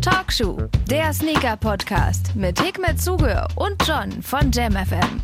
[0.00, 5.20] Talkshow, der Sneaker-Podcast mit Hikmet Zuge und John von JamFM.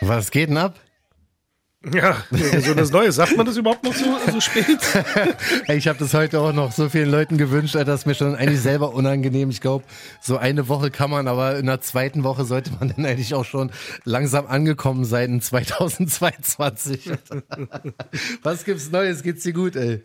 [0.00, 0.74] Was geht denn ab?
[1.92, 2.24] Ja,
[2.60, 3.12] so das Neue.
[3.12, 4.78] Sagt man das überhaupt noch so, so spät?
[5.68, 8.60] ich habe das heute auch noch so vielen Leuten gewünscht, das ist mir schon eigentlich
[8.60, 9.50] selber unangenehm.
[9.50, 9.84] Ich glaube,
[10.20, 13.44] so eine Woche kann man, aber in der zweiten Woche sollte man dann eigentlich auch
[13.44, 13.70] schon
[14.04, 17.12] langsam angekommen sein in 2022.
[18.42, 19.22] Was gibt's Neues?
[19.22, 20.02] Geht's dir gut, ey?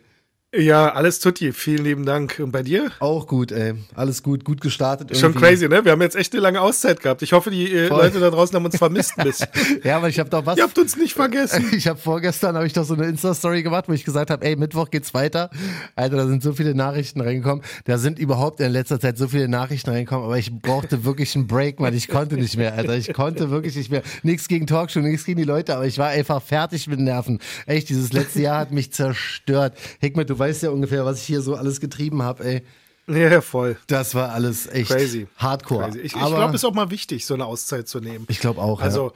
[0.56, 1.52] Ja, alles tutti.
[1.52, 2.38] Vielen lieben Dank.
[2.38, 2.90] Und bei dir?
[3.00, 3.74] Auch gut, ey.
[3.94, 5.10] Alles gut, gut gestartet.
[5.10, 5.20] Irgendwie.
[5.20, 5.84] Schon crazy, ne?
[5.84, 7.22] Wir haben jetzt echt eine lange Auszeit gehabt.
[7.22, 9.44] Ich hoffe, die äh, Leute da draußen haben uns vermisst bis.
[9.82, 10.56] ja, aber ich habe doch was.
[10.56, 11.64] Ihr habt uns nicht vergessen.
[11.74, 14.54] Ich habe vorgestern habe ich doch so eine Insta-Story gemacht, wo ich gesagt habe, ey,
[14.54, 15.50] Mittwoch geht's weiter.
[15.96, 17.64] Alter, da sind so viele Nachrichten reingekommen.
[17.84, 21.48] Da sind überhaupt in letzter Zeit so viele Nachrichten reingekommen, aber ich brauchte wirklich einen
[21.48, 22.96] Break, weil ich konnte nicht mehr, Alter.
[22.96, 24.02] Ich konnte wirklich nicht mehr.
[24.22, 27.40] Nichts gegen Talkshow, nichts gegen die Leute, aber ich war einfach fertig mit Nerven.
[27.66, 29.76] Echt, dieses letzte Jahr hat mich zerstört.
[30.00, 32.62] Hickmet, du weißt ja ungefähr, was ich hier so alles getrieben habe, ey.
[33.06, 33.76] Ja, voll.
[33.86, 35.26] Das war alles echt Crazy.
[35.36, 35.84] hardcore.
[35.84, 35.98] Crazy.
[35.98, 38.24] Ich, ich glaube, es ist auch mal wichtig, so eine Auszeit zu nehmen.
[38.28, 38.80] Ich glaube auch.
[38.80, 39.12] Also, ja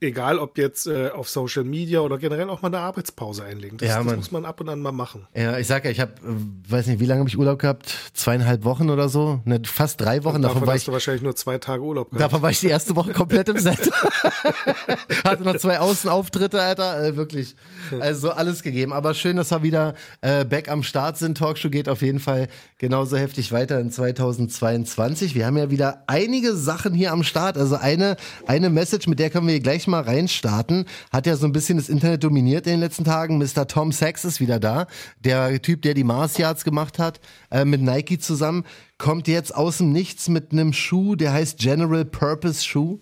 [0.00, 3.78] egal ob jetzt äh, auf Social Media oder generell auch mal eine Arbeitspause einlegen.
[3.78, 5.26] Das, ja, das muss man ab und an mal machen.
[5.34, 7.94] Ja, ich sag ja, ich habe, äh, weiß nicht, wie lange habe ich Urlaub gehabt?
[8.12, 9.40] Zweieinhalb Wochen oder so?
[9.44, 10.36] Ne, fast drei Wochen.
[10.36, 12.22] Und davon, davon war hast ich, du wahrscheinlich nur zwei Tage Urlaub gehabt.
[12.22, 13.78] Davon war ich die erste Woche komplett im Set.
[15.24, 17.56] Hatte noch zwei Außenauftritte, Alter, äh, wirklich.
[18.00, 18.92] Also alles gegeben.
[18.92, 21.38] Aber schön, dass wir wieder äh, back am Start sind.
[21.38, 25.34] Talkshow geht auf jeden Fall genauso heftig weiter in 2022.
[25.34, 27.56] Wir haben ja wieder einige Sachen hier am Start.
[27.56, 30.84] Also eine, eine Message, mit der können wir gleich mal reinstarten.
[31.10, 33.38] Hat ja so ein bisschen das Internet dominiert in den letzten Tagen.
[33.38, 33.66] Mr.
[33.66, 34.86] Tom Sachs ist wieder da.
[35.18, 38.64] Der Typ, der die Mars Yards gemacht hat, äh, mit Nike zusammen,
[38.98, 43.00] kommt jetzt aus dem Nichts mit einem Schuh, der heißt General Purpose Schuh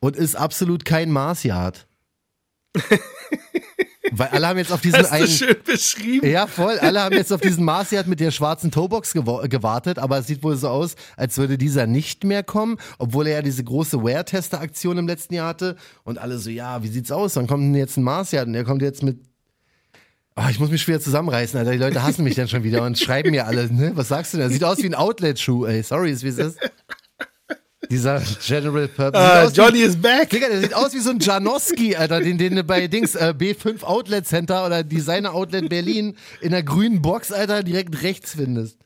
[0.00, 1.86] und ist absolut kein Mars Yard.
[4.12, 5.26] Weil alle haben jetzt auf diesen Hast einen.
[5.26, 6.28] du schön beschrieben.
[6.28, 6.78] Ja, voll.
[6.78, 10.56] Alle haben jetzt auf diesen Marciat mit der schwarzen Toebox gewartet, aber es sieht wohl
[10.56, 15.06] so aus, als würde dieser nicht mehr kommen, obwohl er ja diese große Wear-Tester-Aktion im
[15.06, 15.76] letzten Jahr hatte.
[16.04, 17.34] Und alle so, ja, wie sieht's aus?
[17.34, 19.18] Dann kommt denn jetzt ein Marciat und der kommt jetzt mit.
[20.38, 21.72] Oh, ich muss mich schwer zusammenreißen, Alter.
[21.72, 23.92] Die Leute hassen mich dann schon wieder und schreiben mir alle, ne?
[23.94, 24.50] Was sagst du denn?
[24.50, 25.82] Sieht aus wie ein Outlet-Schuh, ey.
[25.82, 26.58] Sorry, ist wie es ist.
[27.90, 29.46] Dieser General Purpose.
[29.46, 30.30] Uh, Johnny is back.
[30.30, 33.34] Digga, der sieht aus wie so ein Janowski, Alter, den, den du bei Dings äh,
[33.36, 38.78] B5 Outlet Center oder Designer Outlet Berlin in der grünen Box, Alter, direkt rechts findest.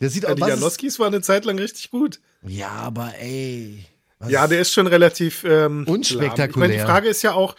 [0.00, 2.20] Der sieht ja, auch Die Janoskis waren eine Zeit lang richtig gut.
[2.42, 3.84] Ja, aber ey.
[4.28, 6.48] Ja, der ist schon relativ ähm, unspektakulär.
[6.48, 7.56] Ich meine, die Frage ist ja auch,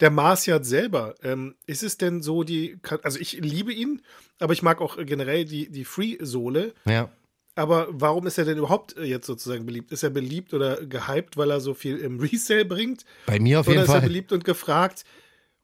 [0.00, 4.02] der Marciat selber, ähm, ist es denn so die, also ich liebe ihn,
[4.40, 6.74] aber ich mag auch generell die, die Free-Sohle.
[6.84, 7.10] Ja.
[7.56, 9.92] Aber warum ist er denn überhaupt äh, jetzt sozusagen beliebt?
[9.92, 13.04] Ist er beliebt oder gehypt, weil er so viel im Resale bringt?
[13.26, 13.84] Bei mir auf jeden Fall.
[13.84, 15.04] Oder ist er beliebt und gefragt,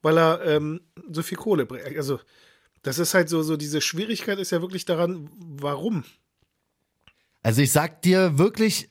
[0.03, 0.81] weil er ähm,
[1.11, 1.97] so viel Kohle bringt?
[1.97, 2.21] Also,
[2.83, 6.05] das ist halt so, so diese Schwierigkeit ist ja wirklich daran, warum?
[7.43, 8.91] Also ich sag dir wirklich,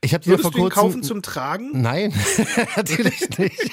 [0.00, 1.82] ich habe dir Würdest vor du ihn kurzem kaufen zum Tragen?
[1.82, 2.14] Nein,
[2.76, 3.70] natürlich nicht.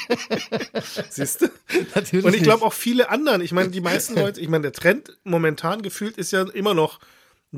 [1.09, 1.47] Siehst du?
[1.93, 3.41] Natürlich Und ich glaube auch viele anderen.
[3.41, 6.99] Ich meine, die meisten Leute, ich meine, der Trend momentan gefühlt ist ja immer noch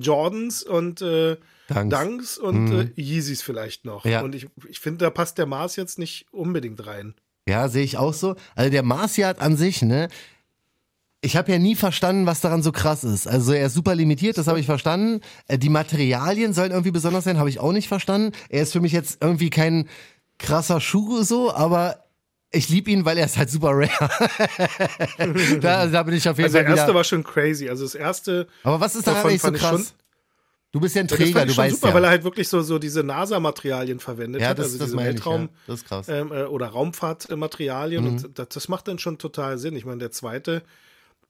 [0.01, 1.37] Jordans und äh,
[1.67, 1.97] Dunks.
[1.99, 4.05] Dunks und äh, Yeezys vielleicht noch.
[4.05, 4.21] Ja.
[4.21, 7.13] Und ich, ich finde, da passt der Mars jetzt nicht unbedingt rein.
[7.47, 8.35] Ja, sehe ich auch so.
[8.55, 10.07] Also der Marciat an sich, ne?
[11.21, 13.27] Ich habe ja nie verstanden, was daran so krass ist.
[13.27, 15.21] Also er ist super limitiert, das habe ich verstanden.
[15.47, 18.33] Äh, Die Materialien sollen irgendwie besonders sein, habe ich auch nicht verstanden.
[18.49, 19.89] Er ist für mich jetzt irgendwie kein
[20.39, 22.06] krasser Schuh so, aber
[22.51, 23.89] ich liebe ihn, weil er ist halt super rare.
[25.61, 26.81] da, da bin ich auf jeden Also der Fall wieder.
[26.81, 27.69] erste war schon crazy.
[27.69, 29.93] Also das erste aber was ist davon eigentlich so krass?
[30.71, 31.93] du bist ja ein Träger, du weißt super, ja.
[31.95, 34.95] weil er halt wirklich so, so diese NASA-Materialien verwendet ja, hat, das, also das diese
[34.95, 35.49] meine ich, Weltraum- ja.
[35.67, 36.07] Das ist krass.
[36.09, 38.09] ähm, äh, oder Raumfahrtmaterialien Mhm.
[38.09, 39.75] und das, das macht dann schon total Sinn.
[39.75, 40.61] Ich meine, der zweite,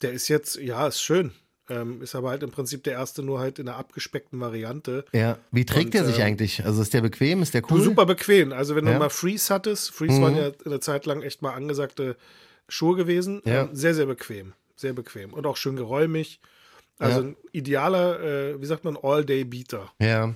[0.02, 1.32] der ist jetzt, ja, ist schön.
[1.70, 5.04] Ähm, ist aber halt im Prinzip der erste nur halt in der abgespeckten Variante.
[5.12, 6.64] Ja, wie trägt Und, er sich ähm, eigentlich?
[6.66, 7.82] Also ist der bequem, ist der cool?
[7.82, 8.54] super bequem.
[8.54, 8.94] Also wenn Ja.
[8.94, 10.22] du mal Freeze hattest, Freeze Mhm.
[10.24, 12.16] waren ja eine Zeit lang echt mal angesagte
[12.70, 13.42] Schuhe gewesen.
[13.46, 13.64] Ja.
[13.64, 14.54] Ähm, sehr, sehr bequem.
[14.78, 15.34] Sehr bequem.
[15.34, 16.40] Und auch schön geräumig.
[17.00, 17.28] Also Ja.
[17.28, 19.92] ein idealer, äh, wie sagt man, All-Day-Beater.
[20.00, 20.34] Ja.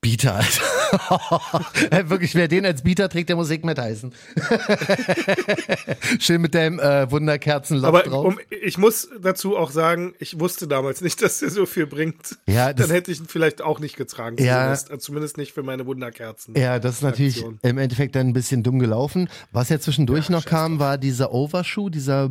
[0.00, 2.08] Bieter, Alter.
[2.08, 4.14] Wirklich, wer den als Bieter trägt, der muss Hikmet heißen.
[6.20, 8.24] Schön mit dem äh, Wunderkerzenlauf Aber drauf.
[8.26, 12.38] um, ich muss dazu auch sagen, ich wusste damals nicht, dass der so viel bringt.
[12.46, 14.36] Ja, das- Dann hätte ich ihn vielleicht auch nicht getragen.
[14.38, 14.62] Ja.
[14.64, 14.92] Silvester.
[14.92, 16.54] Also Zumindest nicht für meine Wunderkerzen.
[16.56, 17.58] ja, das ist natürlich Aktion.
[17.62, 19.28] im Endeffekt dann ein bisschen dumm gelaufen.
[19.52, 22.30] Was ja zwischendurch noch kam, war dieser Overshoe, dieser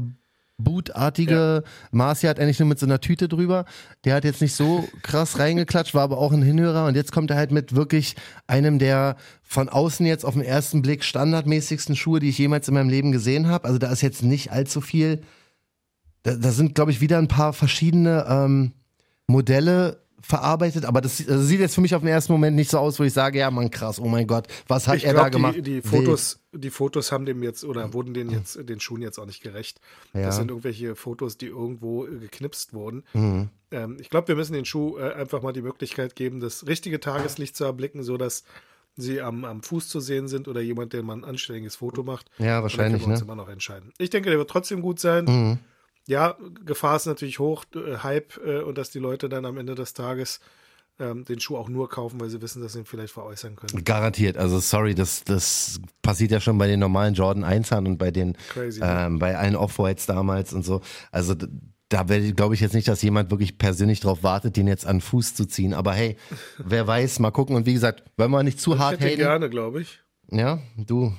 [0.58, 3.66] bootartige Marcia hat eigentlich nur mit so einer Tüte drüber.
[4.06, 6.86] Der hat jetzt nicht so krass reingeklatscht, war aber auch ein Hinhörer.
[6.86, 8.16] Und jetzt kommt er halt mit wirklich
[8.48, 12.74] einem der von außen jetzt auf den ersten Blick standardmäßigsten Schuhe, die ich jemals in
[12.74, 13.66] meinem Leben gesehen habe.
[13.66, 15.22] Also da ist jetzt nicht allzu viel
[16.28, 18.74] da, da sind, glaube ich, wieder ein paar verschiedene ähm,
[19.28, 22.80] Modelle verarbeitet, aber das, das sieht jetzt für mich auf den ersten Moment nicht so
[22.80, 25.26] aus, wo ich sage, ja, man krass, oh mein Gott, was hat ich er glaub,
[25.26, 25.56] da gemacht?
[25.56, 29.20] Die, die Fotos, die Fotos haben dem jetzt oder wurden den jetzt den Schuhen jetzt
[29.20, 29.80] auch nicht gerecht.
[30.14, 30.24] Ja.
[30.24, 33.04] Das sind irgendwelche Fotos, die irgendwo äh, geknipst wurden.
[33.14, 33.50] Mhm.
[33.72, 37.00] Ähm, ich glaube, wir müssen den Schuh äh, einfach mal die Möglichkeit geben, das richtige
[37.00, 38.44] Tageslicht zu erblicken, sodass
[38.96, 42.30] sie am, am Fuß zu sehen sind oder jemand, der mal ein anständiges Foto macht.
[42.40, 43.26] Ja, Und dann wahrscheinlich, können wir uns ne?
[43.26, 43.94] immer noch entscheiden.
[44.00, 45.26] Ich denke, der wird trotzdem gut sein.
[45.26, 45.60] Mhm.
[46.08, 49.76] Ja, Gefahr ist natürlich hoch, äh, Hype äh, und dass die Leute dann am Ende
[49.76, 50.40] des Tages
[51.00, 53.84] ähm, den Schuh auch nur kaufen, weil sie wissen, dass sie ihn vielleicht veräußern können.
[53.84, 58.10] Garantiert, also sorry, das, das passiert ja schon bei den normalen Jordan 1ern und bei
[58.10, 59.06] den, Crazy, ne?
[59.06, 60.82] ähm, bei allen Off-Whites damals und so.
[61.12, 61.36] Also
[61.90, 65.36] da glaube ich jetzt nicht, dass jemand wirklich persönlich drauf wartet, den jetzt an Fuß
[65.36, 65.74] zu ziehen.
[65.74, 66.18] Aber hey,
[66.58, 67.56] wer weiß, mal gucken.
[67.56, 69.18] Und wie gesagt, wollen wir nicht zu Ich hart hätte haten.
[69.18, 70.00] gerne, glaube ich.
[70.30, 71.14] Ja, du.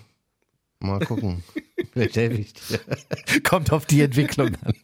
[0.80, 1.42] Mal gucken.
[1.92, 2.80] Vielleicht helfe ich dir.
[3.42, 4.74] Kommt auf die Entwicklung an.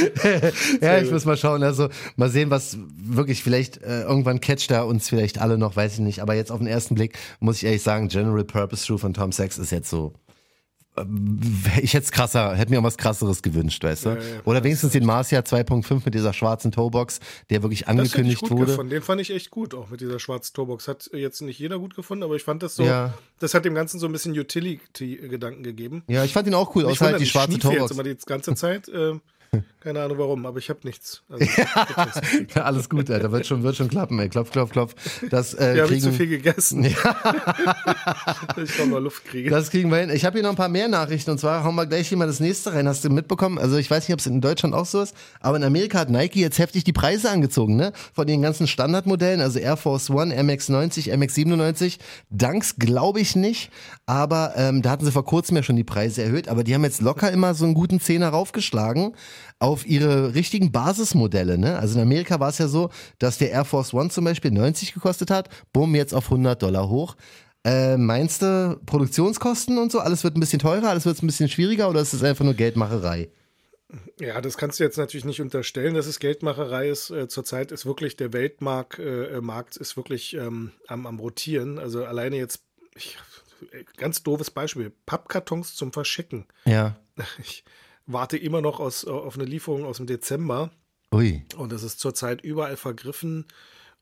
[0.80, 1.62] ja, ich muss mal schauen.
[1.62, 5.94] Also mal sehen, was wirklich vielleicht äh, irgendwann catcht er uns vielleicht alle noch, weiß
[5.94, 6.20] ich nicht.
[6.20, 9.32] Aber jetzt auf den ersten Blick muss ich ehrlich sagen, General Purpose Shoe von Tom
[9.32, 10.12] Sachs ist jetzt so.
[10.96, 11.40] Ähm,
[11.82, 14.08] Ich hätte es krasser, hätte mir auch was krasseres gewünscht, weißt du?
[14.10, 18.40] Ja, ja, Oder wenigstens den Marcia 2.5 mit dieser schwarzen Toebox, der wirklich ich angekündigt
[18.42, 18.66] gut wurde.
[18.66, 18.90] gefunden.
[18.90, 20.88] Den fand ich echt gut, auch mit dieser schwarzen Torbox.
[20.88, 23.14] Hat jetzt nicht jeder gut gefunden, aber ich fand das so, Ja.
[23.38, 26.02] das hat dem Ganzen so ein bisschen Utility-Gedanken gegeben.
[26.08, 27.90] Ja, ich fand ihn auch cool, außer halt die ich schwarze schniefe jetzt Toebox.
[27.92, 28.88] immer die ganze Zeit.
[29.80, 31.22] Keine Ahnung warum, aber ich habe nichts.
[31.28, 32.54] Also, ich hab nichts.
[32.54, 33.32] Ja, alles gut, Alter.
[33.32, 34.28] Wird schon, wird schon klappen, ey.
[34.28, 34.94] Klopf, klopf, klopf.
[35.28, 36.84] Das, äh, Wir haben kriegen, zu viel gegessen.
[36.84, 39.50] ich kann mal Luft kriegen.
[39.50, 40.10] das kriegen wir hin.
[40.10, 42.28] Ich habe hier noch ein paar mehr Nachrichten und zwar hauen wir gleich hier mal
[42.28, 42.86] das nächste rein.
[42.86, 43.58] Hast du mitbekommen?
[43.58, 46.10] Also ich weiß nicht, ob es in Deutschland auch so ist, aber in Amerika hat
[46.10, 47.92] Nike jetzt heftig die Preise angezogen, ne?
[48.14, 51.98] Von den ganzen Standardmodellen, also Air Force One, MX90, MX97.
[52.30, 53.70] Dunks glaube ich nicht,
[54.06, 56.84] aber ähm, da hatten sie vor kurzem ja schon die Preise erhöht, aber die haben
[56.84, 59.12] jetzt locker immer so einen guten Zehner raufgeschlagen
[59.58, 61.78] auf ihre richtigen Basismodelle, ne?
[61.78, 64.94] Also in Amerika war es ja so, dass der Air Force One zum Beispiel 90
[64.94, 67.16] gekostet hat, bumm, jetzt auf 100 Dollar hoch.
[67.64, 70.00] Äh, meinst du Produktionskosten und so?
[70.00, 72.54] Alles wird ein bisschen teurer, alles wird ein bisschen schwieriger oder ist es einfach nur
[72.54, 73.30] Geldmacherei?
[74.18, 77.10] Ja, das kannst du jetzt natürlich nicht unterstellen, dass es Geldmacherei ist.
[77.10, 81.78] Äh, zurzeit ist wirklich der Weltmarkt äh, Markt ist wirklich ähm, am, am Rotieren.
[81.78, 82.62] Also alleine jetzt,
[82.94, 83.18] ich,
[83.96, 86.46] ganz doofes Beispiel, Pappkartons zum Verschicken.
[86.64, 86.96] Ja.
[87.38, 87.62] Ich
[88.06, 90.70] warte immer noch aus, auf eine Lieferung aus dem Dezember
[91.12, 91.44] Ui.
[91.56, 93.46] und das ist zurzeit überall vergriffen.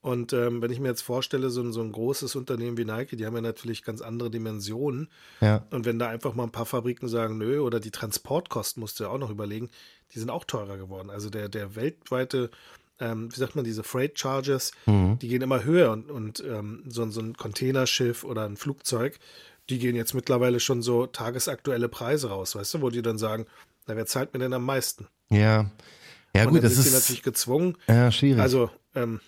[0.01, 3.15] Und ähm, wenn ich mir jetzt vorstelle, so ein, so ein großes Unternehmen wie Nike,
[3.15, 5.09] die haben ja natürlich ganz andere Dimensionen.
[5.41, 5.67] Ja.
[5.69, 9.03] Und wenn da einfach mal ein paar Fabriken sagen, nö, oder die Transportkosten musst du
[9.03, 9.69] ja auch noch überlegen,
[10.13, 11.11] die sind auch teurer geworden.
[11.11, 12.49] Also der, der weltweite,
[12.99, 17.07] ähm, wie sagt man, diese Freight Charges, die gehen immer höher und, und ähm, so,
[17.11, 19.19] so ein Containerschiff oder ein Flugzeug,
[19.69, 23.45] die gehen jetzt mittlerweile schon so tagesaktuelle Preise raus, weißt du, wo die dann sagen,
[23.87, 25.07] na, wer zahlt mir denn am meisten?
[25.29, 25.69] Ja.
[26.35, 28.41] Ja, und gut, das sie ist natürlich gezwungen, ja, schwierig.
[28.41, 29.19] also ähm,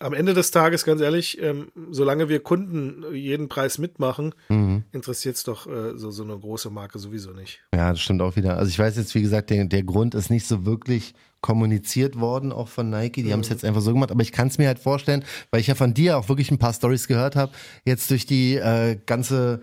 [0.00, 4.84] am Ende des Tages, ganz ehrlich, ähm, solange wir Kunden jeden Preis mitmachen, Mhm.
[4.92, 7.60] interessiert es doch äh, so, so eine große Marke sowieso nicht.
[7.74, 8.56] Ja, das stimmt auch wieder.
[8.56, 12.50] Also ich weiß jetzt, wie gesagt, der, der Grund ist nicht so wirklich kommuniziert worden,
[12.52, 13.22] auch von Nike.
[13.22, 15.60] Die haben es jetzt einfach so gemacht, aber ich kann es mir halt vorstellen, weil
[15.60, 17.52] ich ja von dir auch wirklich ein paar Stories gehört habe,
[17.84, 19.60] jetzt durch die äh, ganze,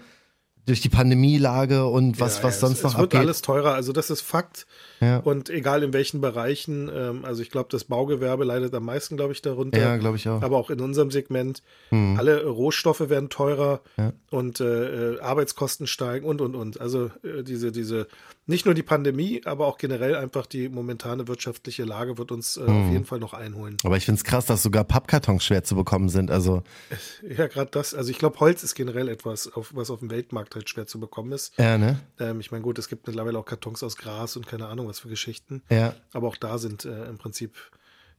[0.65, 3.19] durch die Pandemielage und was, Ja, was ja, sonst es, noch Es wird abgeht.
[3.21, 4.65] alles teurer, also das ist Fakt.
[5.01, 5.17] Ja.
[5.17, 9.33] Und egal in welchen Bereichen, ähm, also ich glaube, das Baugewerbe leidet am meisten, glaube
[9.33, 9.79] ich, darunter.
[9.79, 10.41] Ja, glaube ich auch.
[10.41, 11.63] Aber auch in unserem Segment.
[11.91, 14.13] Alle Rohstoffe werden teurer Ja.
[14.29, 16.79] und äh, äh, Arbeitskosten steigen und, und, und.
[16.79, 18.07] Also äh, diese, diese,
[18.45, 22.61] nicht nur die Pandemie, aber auch generell einfach die momentane wirtschaftliche Lage wird uns äh,
[22.61, 23.77] auf jeden Fall noch einholen.
[23.83, 26.31] Aber ich finde es krass, dass sogar Pappkartons schwer zu bekommen sind.
[26.31, 26.63] Also,
[27.37, 27.93] Ja, gerade das.
[27.93, 30.99] Also ich glaube, Holz ist generell etwas, auf, was auf dem Weltmarkt halt schwer zu
[30.99, 31.53] bekommen ist.
[31.57, 31.99] ja, ne?
[32.19, 34.99] Ähm, ich meine, gut, es gibt mittlerweile auch Kartons aus Gras und keine Ahnung, was
[34.99, 35.63] für Geschichten.
[35.69, 35.93] Ja.
[36.13, 37.55] Aber auch da sind äh, im Prinzip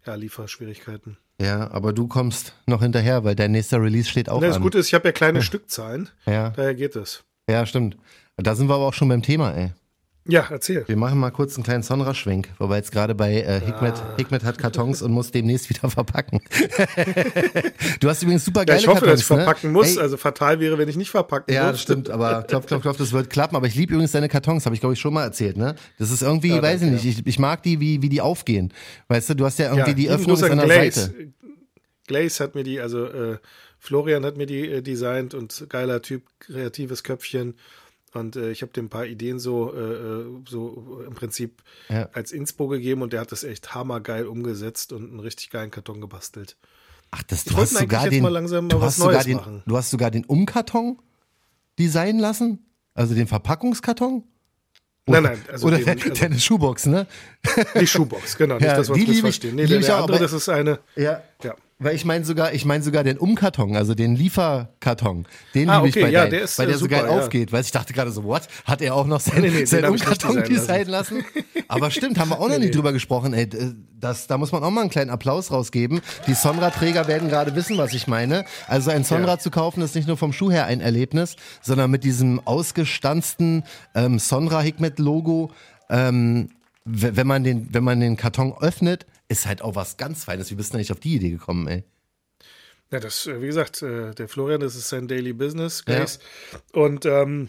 [0.06, 1.16] ja, Lieferschwierigkeiten.
[1.40, 4.62] Ja, aber du kommst noch hinterher, weil dein nächster Release steht auch Ne, das an.
[4.62, 6.08] Gute ist, ich habe ja kleine Stückzahlen.
[6.26, 7.22] Ja, Daher geht es.
[7.48, 7.96] ja, stimmt.
[8.36, 9.72] Da sind wir aber auch schon beim Thema, ey.
[10.28, 10.84] Ja, erzähl.
[10.86, 14.14] Wir machen mal kurz einen kleinen Sonra-Schwenk, wo wir jetzt gerade bei äh, Hikmet, Ah.
[14.16, 16.40] Hikmet hat Kartons und muss demnächst wieder verpacken.
[18.00, 19.78] du hast übrigens super Ja, geile ich hoffe, Kartons, dass ich verpacken ne?
[19.78, 19.96] muss.
[19.96, 21.72] Ey, Also fatal wäre, wenn ich nicht verpacken ja, muss.
[21.72, 23.56] das stimmt, aber klopf, klopf, klopf, das wird klappen.
[23.56, 25.74] Aber ich liebe übrigens deine Kartons, habe ich glaube ich schon mal erzählt, ne?
[25.98, 28.20] Das ist irgendwie, Ja, weiß ich danke, nicht, ich, ich mag die, wie, wie die
[28.20, 28.72] aufgehen.
[29.08, 31.00] Weißt du, du hast ja irgendwie Ja, die Öffnung an an der Glaze.
[31.00, 31.32] Seite.
[32.06, 33.38] Glaze hat mir die, also äh,
[33.78, 37.54] Florian hat mir die äh, designt und geiler Typ, kreatives Köpfchen.
[38.14, 42.08] Und äh, ich habe dem ein paar Ideen so, äh, äh, so im Prinzip Ja.
[42.12, 46.00] als Inspo gegeben und der hat das echt hammergeil umgesetzt und einen richtig geilen Karton
[46.00, 46.56] gebastelt.
[47.10, 49.24] Ach, das, Ich du wollte hast sogar den, mal langsam mal du was hast sogar
[49.24, 49.62] den, machen.
[49.66, 50.98] du hast sogar den Umkarton
[51.78, 52.58] designen lassen?
[52.94, 54.24] Also den Verpackungskarton?
[55.06, 57.06] Oder, Nein, nein, also oder den- deine, also- deine Schuhbox, ne?
[57.80, 58.54] Die Schuhbox, genau.
[58.56, 59.54] Nicht, Ja, dass wir die uns liebe ich- missverstehen.
[59.56, 60.78] Nee, liebe der, ich der auch, andere, aber- das ist eine.
[60.96, 61.22] Ja.
[61.42, 61.54] Ja.
[61.82, 65.88] Weil ich meine sogar, ich meine sogar den Umkarton, also den Lieferkarton, den Ah, liebe
[65.88, 67.18] ich okay, bei ja, deinem, der ist, weil äh, der so super, geil ja.
[67.20, 67.52] aufgeht.
[67.52, 68.42] Weil ich dachte gerade so, what?
[68.64, 70.88] Hat er auch noch sein, Nee, nee, den sein hab ich nicht Umkarton designen designen
[70.88, 71.24] lassen?
[71.68, 73.32] Aber stimmt, haben wir auch noch nie drüber gesprochen.
[73.34, 76.00] Ey, d- das, da muss man auch mal einen kleinen Applaus rausgeben.
[76.26, 78.44] Die Sonra-Träger werden gerade wissen, was ich meine.
[78.66, 79.38] Also ein Sonra Ja.
[79.38, 84.18] zu kaufen ist nicht nur vom Schuh her ein Erlebnis, sondern mit diesem ausgestanzten ähm,
[84.18, 85.50] Sonra Hikmet Logo.
[85.88, 86.48] Ähm,
[86.84, 90.50] wenn man den, wenn man den Karton öffnet, ist halt auch was ganz Feines.
[90.50, 91.84] Wie bist du nicht auf die Idee gekommen, ey?
[92.90, 96.04] Ja, das, äh, wie gesagt, äh, der Florian, das ist sein Daily Business Ja.
[96.72, 97.48] Und ähm,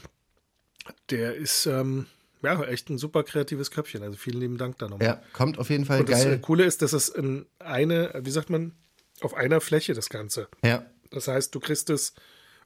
[1.09, 2.07] der ist ähm,
[2.41, 4.03] ja echt ein super kreatives Köpfchen.
[4.03, 5.07] Also vielen lieben Dank da nochmal.
[5.07, 6.39] Ja, kommt auf jeden Fall Und das äh, geil.
[6.39, 8.73] Coole ist, dass es in eine, wie sagt man,
[9.21, 10.47] auf einer Fläche das Ganze.
[10.63, 12.13] Ja, Das heißt, du kriegst es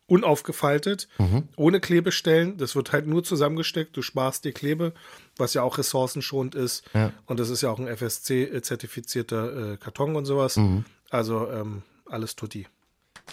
[0.07, 1.43] unaufgefaltet, Mhm.
[1.55, 2.57] ohne Klebestellen.
[2.57, 3.95] Das wird halt nur zusammengesteckt.
[3.95, 4.93] Du sparst dir Klebe,
[5.37, 6.83] was ja auch ressourcenschonend ist.
[6.93, 7.11] Ja.
[7.25, 10.57] Und das ist ja auch ein FSC-zertifizierter äh, Karton und sowas.
[10.57, 10.85] Mhm.
[11.09, 12.67] Also ähm, alles tutti.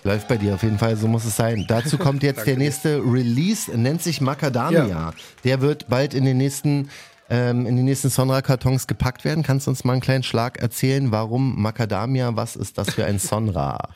[0.02, 1.64] läuft bei dir auf jeden Fall, so muss es sein.
[1.68, 4.86] Dazu kommt jetzt der nächste Release, nennt sich Macadamia.
[4.86, 5.12] Ja.
[5.44, 6.90] Der wird bald in den nächsten
[7.30, 9.42] ähm, in die nächsten Sonra-Kartons gepackt werden.
[9.42, 13.18] Kannst du uns mal einen kleinen Schlag erzählen, warum Macadamia, was ist das für ein
[13.18, 13.88] Sonra?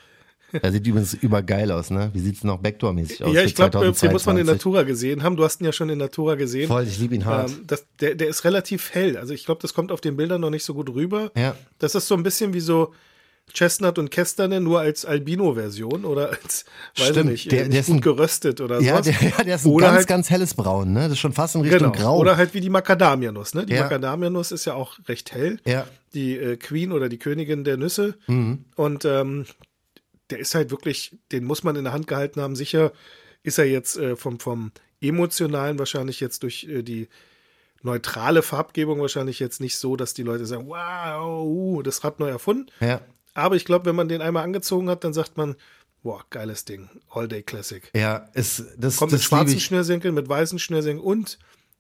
[0.63, 2.11] Der sieht übrigens übergeil aus, ne?
[2.15, 3.35] Wie sieht's noch Backdoor-mäßig aus?
[3.35, 4.47] ja, ich glaube, den muss man in 2022?
[4.47, 5.37] Natura gesehen haben.
[5.37, 6.69] Du hast ihn ja schon in Natura gesehen.
[6.69, 7.51] Voll, ich liebe ihn hart.
[7.51, 9.17] Ähm, das, der, der ist relativ hell.
[9.19, 11.31] Also ich glaube, das kommt auf den Bildern noch nicht so gut rüber.
[11.37, 11.55] Ja.
[11.79, 12.95] Das ist so ein bisschen wie so
[13.53, 16.67] Chestnut und Kestane, nur als Albino-Version oder als,
[16.99, 19.07] weiß Stimmt, ich nicht, der- der ist ein- gut geröstet oder ja, sowas.
[19.19, 21.01] der, ja, der ist ein Oder ganz, halt- ganz helles Braun, ne?
[21.05, 21.93] Das ist schon fast in Richtung Genau.
[21.93, 22.19] Grau.
[22.19, 23.55] Oder halt wie die Macadamia-Nuss.
[23.55, 23.65] Ne?
[23.65, 23.85] Die Ja.
[23.85, 25.59] Macadamia-Nuss ist ja auch recht hell.
[25.67, 25.83] Ja.
[25.83, 25.87] Mhm.
[26.15, 28.15] Die äh, Queen oder die Königin der Nüsse.
[28.77, 29.45] Und ähm,
[30.31, 32.57] der ist halt wirklich, den muss man in der Hand gehalten haben.
[32.57, 32.93] Sicher
[33.43, 37.09] ist er jetzt äh, vom, vom emotionalen wahrscheinlich jetzt durch äh, die
[37.83, 42.29] neutrale Farbgebung wahrscheinlich jetzt nicht so, dass die Leute sagen, wow, uh, das Rad neu
[42.29, 42.71] erfunden.
[42.81, 43.01] ja.
[43.35, 45.55] Aber ich glaube, wenn man den einmal angezogen hat, dann sagt man,
[46.03, 47.89] boah, geiles Ding, All Day Classic.
[47.95, 49.61] Ja, ist, das, Kommt mit das liebe schwarzen.
[49.61, 51.39] Schnürsenkeln, mit weißen Schnürsenkeln und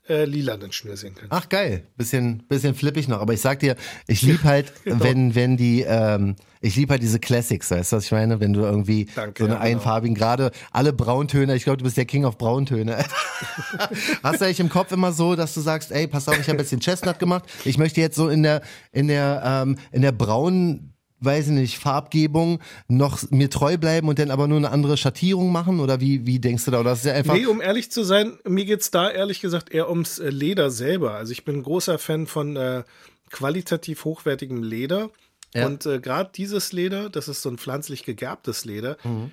[0.08, 1.26] äh, lilanen Schnürsenkeln.
[1.30, 3.20] Ach geil, bisschen, bisschen flippig noch.
[3.20, 5.04] Aber ich sag dir, ich lieb halt, Genau.
[5.04, 8.40] wenn, wenn die, ähm, ich lieb halt diese Classics, weißt du, was ich meine?
[8.40, 9.76] Wenn du irgendwie Danke, so eine ja, genau.
[9.76, 12.96] einfarbigen, gerade alle Brauntöne, ich glaube, du bist der King of Brauntöne.
[14.22, 16.58] Hast du eigentlich im Kopf immer so, dass du sagst, ey, pass auf, ich habe
[16.58, 18.62] jetzt den Chestnut gemacht, ich möchte jetzt so in der,
[18.92, 24.18] in der, ähm, in der braunen weiß ich nicht, Farbgebung noch mir treu bleiben und
[24.18, 25.80] dann aber nur eine andere Schattierung machen?
[25.80, 26.80] Oder wie, wie denkst du da?
[26.80, 27.34] Oder ist ja einfach.
[27.34, 31.14] Nee, um ehrlich zu sein, mir geht's da ehrlich gesagt eher ums äh, Leder selber.
[31.14, 32.84] Also ich bin ein großer Fan von äh,
[33.30, 35.10] qualitativ hochwertigem Leder.
[35.54, 35.66] Ja.
[35.66, 39.30] Und äh, gerade dieses Leder, das ist so ein pflanzlich gegerbtes Leder, Mhm.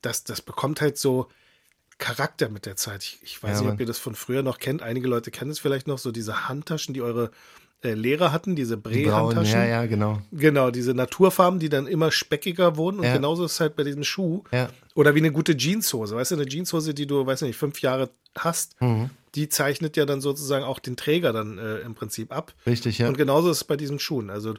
[0.00, 1.28] das, das bekommt halt so
[1.98, 3.02] Charakter mit der Zeit.
[3.04, 4.82] Ich, ich weiß Ja, nicht, ob ihr das von früher noch kennt.
[4.82, 7.30] Einige Leute kennen es vielleicht noch, so diese Handtaschen, die eure
[7.82, 9.58] äh, Lehrer hatten, diese Bre-Handtaschen.
[9.60, 10.20] ja, ja, genau.
[10.30, 12.98] Genau, diese Naturfarben, die dann immer speckiger wurden.
[13.00, 13.14] Und Ja.
[13.14, 14.44] genauso ist es halt bei diesem Schuh.
[14.52, 14.68] Ja.
[14.94, 16.14] Oder wie eine gute Jeanshose.
[16.16, 19.10] Weißt du, eine Jeanshose, die du, weiß nicht, fünf Jahre hast, Mhm.
[19.34, 22.52] die zeichnet ja dann sozusagen auch den Träger dann äh, im Prinzip ab.
[22.66, 23.08] Richtig, ja.
[23.08, 24.30] Und genauso ist es bei diesen Schuhen.
[24.30, 24.54] Also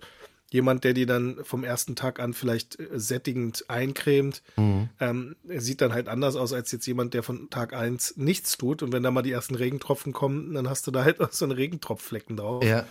[0.51, 4.89] jemand, der die dann vom ersten Tag an vielleicht äh, sättigend eincremt, Mhm.
[4.99, 8.83] ähm, sieht dann halt anders aus als jetzt jemand, der von Tag eins nichts tut.
[8.83, 11.45] Und wenn da mal die ersten Regentropfen kommen, dann hast du da halt auch so
[11.45, 12.63] einen Regentropfflecken drauf.
[12.63, 12.85] ja.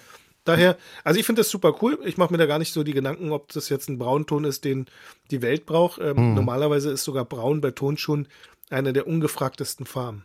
[0.44, 1.98] Daher, also ich finde das super cool.
[2.04, 4.64] Ich mache mir da gar nicht so die Gedanken, ob das jetzt ein Braunton ist,
[4.64, 4.86] den
[5.30, 6.00] die Welt braucht.
[6.00, 6.34] Ähm, Mhm.
[6.34, 8.26] Normalerweise ist sogar Braun bei Tonschuhen
[8.70, 10.24] eine der ungefragtesten Farben.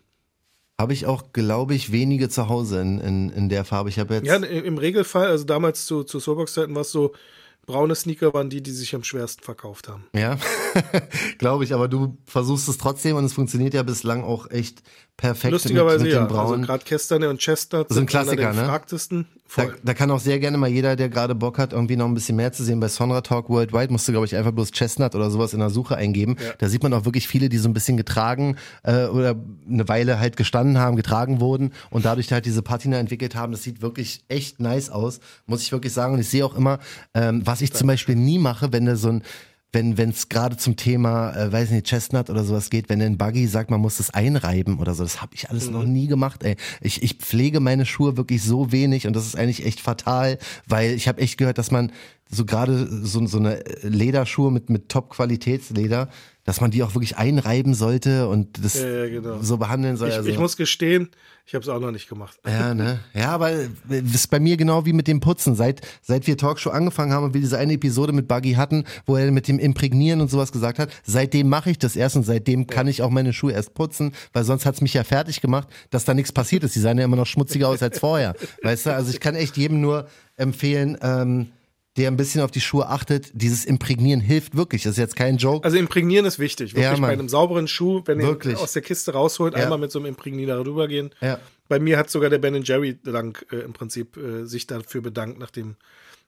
[0.80, 3.90] Habe ich auch, glaube ich, wenige zu Hause in, in, in der Farbe.
[3.90, 4.28] Ich habe jetzt.
[4.28, 7.14] Ja, im Regelfall, also damals zu, zu Soulbox-Zeiten war es so,
[7.66, 10.06] braune Sneaker waren die, die sich am schwersten verkauft haben.
[10.14, 10.38] Ja,
[11.40, 14.82] glaube ich, aber du versuchst es trotzdem und es funktioniert ja bislang auch echt
[15.18, 16.24] perfekt Lustigerweise mit, mit ja.
[16.24, 16.54] dem Braun.
[16.54, 18.62] Also gerade Kestane und Chestnut sind einer Klassiker, ne?
[18.62, 19.26] gefragtesten.
[19.56, 22.14] da, da kann auch sehr gerne mal jeder, der gerade Bock hat, irgendwie noch ein
[22.14, 22.80] bisschen mehr zu sehen.
[22.80, 25.72] Bei Sonra Talk Worldwide musst du, glaube ich, einfach bloß Chestnut oder sowas in der
[25.72, 26.38] Suche eingeben.
[26.40, 26.54] Ja.
[26.60, 29.36] Da sieht man auch wirklich viele, die so ein bisschen getragen äh, oder
[29.68, 33.52] eine Weile halt gestanden haben, getragen wurden und dadurch halt diese Patina entwickelt haben.
[33.52, 36.14] Das sieht wirklich echt nice aus, muss ich wirklich sagen.
[36.14, 36.78] Und ich sehe auch immer,
[37.16, 39.24] ähm, was ich zum Beispiel nie mache, wenn du so ein
[39.74, 43.48] wenn es gerade zum Thema, äh, weiß nicht, Chestnut oder sowas geht, wenn ein Buggy
[43.48, 46.56] sagt, man muss das einreiben oder so, das habe ich alles noch nie gemacht, ey.
[46.82, 50.94] Ich, ich pflege meine Schuhe wirklich so wenig und das ist eigentlich echt fatal, weil
[50.94, 51.92] ich habe echt gehört, dass man
[52.30, 56.10] so gerade so, so eine Lederschuhe mit, mit Top-Qualitätsleder,
[56.44, 59.42] dass man die auch wirklich einreiben sollte und das Ja, ja, genau.
[59.42, 60.10] so behandeln soll.
[60.10, 60.30] Ich, also.
[60.30, 61.10] ich muss gestehen,
[61.46, 62.38] ich habe es auch noch nicht gemacht.
[62.46, 63.00] Ja, ne?
[63.14, 65.56] Ja, aber es ist bei mir genau wie mit dem Putzen.
[65.56, 69.16] Seit, seit wir Talkshow angefangen haben und wir diese eine Episode mit Buggy hatten, wo
[69.16, 72.68] er mit dem Imprägnieren und sowas gesagt hat, seitdem mache ich das erst und seitdem
[72.68, 76.04] kann ich auch meine Schuhe erst putzen, weil sonst hat's mich ja fertig gemacht, dass
[76.04, 76.76] da nichts passiert ist.
[76.76, 78.36] Die sahen ja immer noch schmutziger aus als vorher.
[78.64, 81.48] Weißt du, also ich kann echt jedem nur empfehlen, ähm,
[81.98, 84.84] der ein bisschen auf die Schuhe achtet, dieses Imprägnieren hilft wirklich.
[84.84, 85.66] Das ist jetzt kein Joke.
[85.66, 86.74] Also imprägnieren ist wichtig.
[86.76, 88.56] Wirklich Ja, bei einem sauberen Schuh, wenn ihr Wirklich.
[88.56, 89.64] ihn aus der Kiste rausholt, Ja.
[89.64, 91.10] einmal mit so einem Imprägnierer rübergehen.
[91.22, 91.40] Ja.
[91.68, 95.40] Bei mir hat sogar der Ben Jerry Dank äh, im Prinzip äh, sich dafür bedankt,
[95.40, 95.76] nachdem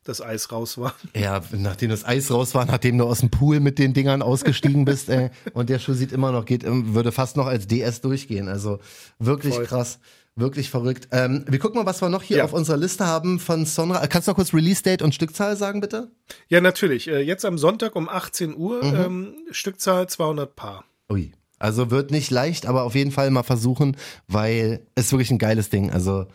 [0.06, 0.96] das Eis raus war.
[1.14, 4.86] Ja, nachdem das Eis raus war, nachdem du aus dem Pool mit den Dingern ausgestiegen
[4.86, 8.48] bist, ey, und der Schuh sieht immer noch, geht, würde fast noch als DS durchgehen.
[8.48, 8.80] Also
[9.20, 9.66] wirklich Voll.
[9.66, 10.00] krass.
[10.36, 11.10] Wirklich verrückt.
[11.12, 12.44] Ähm, wir gucken mal, was wir noch hier Ja.
[12.46, 14.06] auf unserer Liste haben von Sonra.
[14.08, 16.12] Kannst du noch kurz Release-Date und Stückzahl sagen, bitte?
[16.48, 17.08] Ja, natürlich.
[17.10, 18.96] Äh, jetzt am Sonntag um 18 Uhr, Mhm.
[18.96, 20.86] ähm, Stückzahl 200 Paar.
[21.12, 21.34] Ui.
[21.58, 25.70] Also wird nicht leicht, aber auf jeden Fall mal versuchen, weil es wirklich ein geiles
[25.70, 25.92] Ding.
[25.92, 26.28] Also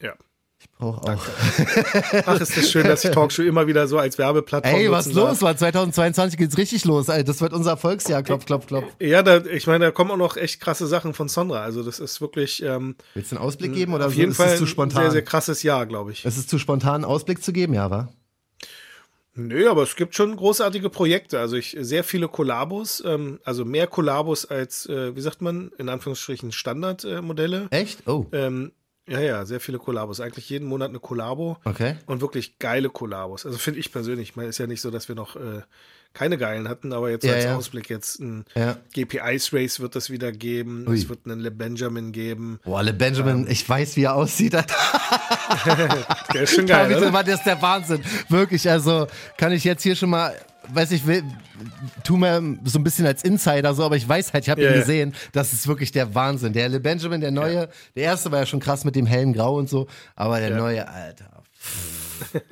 [0.00, 0.14] Ja.
[0.60, 1.24] Ich brauche auch.
[2.26, 5.40] Ach, ist das schön, dass ich Talkshow immer wieder so als Werbeplattform Ey, was los?
[5.40, 7.08] War 2022 geht's richtig los.
[7.08, 8.22] Ey, das wird unser Erfolgsjahr.
[8.24, 8.86] Klopf, klopf, klopf.
[8.98, 11.60] Ja, da, ich meine, da kommen auch noch echt krasse Sachen von Sonra.
[11.60, 14.48] Also das ist wirklich ähm, Willst du einen Ausblick geben oder auf jeden ist Fall
[14.48, 15.02] es zu ein spontan?
[15.04, 16.24] sehr, sehr krasses Jahr, glaube ich.
[16.24, 18.08] es ist zu spontan, einen Ausblick zu geben, ja, wa?
[19.34, 21.38] Nö, aber es gibt schon großartige Projekte.
[21.38, 25.88] Also ich sehr viele Kollabos, ähm, also mehr Kollabos als, äh, wie sagt man, in
[25.88, 27.68] Anführungsstrichen Standardmodelle.
[27.70, 28.02] Echt?
[28.08, 28.72] Oh, ähm,
[29.08, 30.20] ja, ja, sehr viele Kollabos.
[30.20, 31.58] Eigentlich jeden Monat eine Kollabo.
[31.64, 31.96] okay.
[32.06, 33.46] Und wirklich geile Kollabos.
[33.46, 34.30] Also finde ich persönlich.
[34.30, 35.62] Ich meine, ist ja nicht so, dass wir noch äh,
[36.14, 37.56] keine geilen hatten, aber jetzt Ja, als ja.
[37.56, 38.76] Ausblick jetzt ein Ja.
[38.94, 40.86] GP Ice Race wird es wieder geben.
[40.88, 40.96] Ui.
[40.96, 42.60] Es wird einen Le Benjamin geben.
[42.64, 44.54] Boah, Le Benjamin, ich weiß, wie er aussieht.
[46.34, 46.88] Der ist schon geil.
[46.88, 47.10] bitte, oder?
[47.10, 48.02] Mann, das ist der Wahnsinn.
[48.28, 50.34] Wirklich, also kann ich jetzt hier schon mal,
[50.72, 51.22] weiß ich, will,
[52.04, 54.68] tu mir so ein bisschen als Insider so, aber ich weiß halt, ich habe Ja,
[54.68, 54.80] ihn ja.
[54.80, 56.52] gesehen, das ist wirklich der Wahnsinn.
[56.52, 59.56] Der Le Benjamin, der neue, der erste war ja schon krass mit dem hellen Grau
[59.56, 60.56] und so, aber der Ja.
[60.56, 61.42] neue, Alter.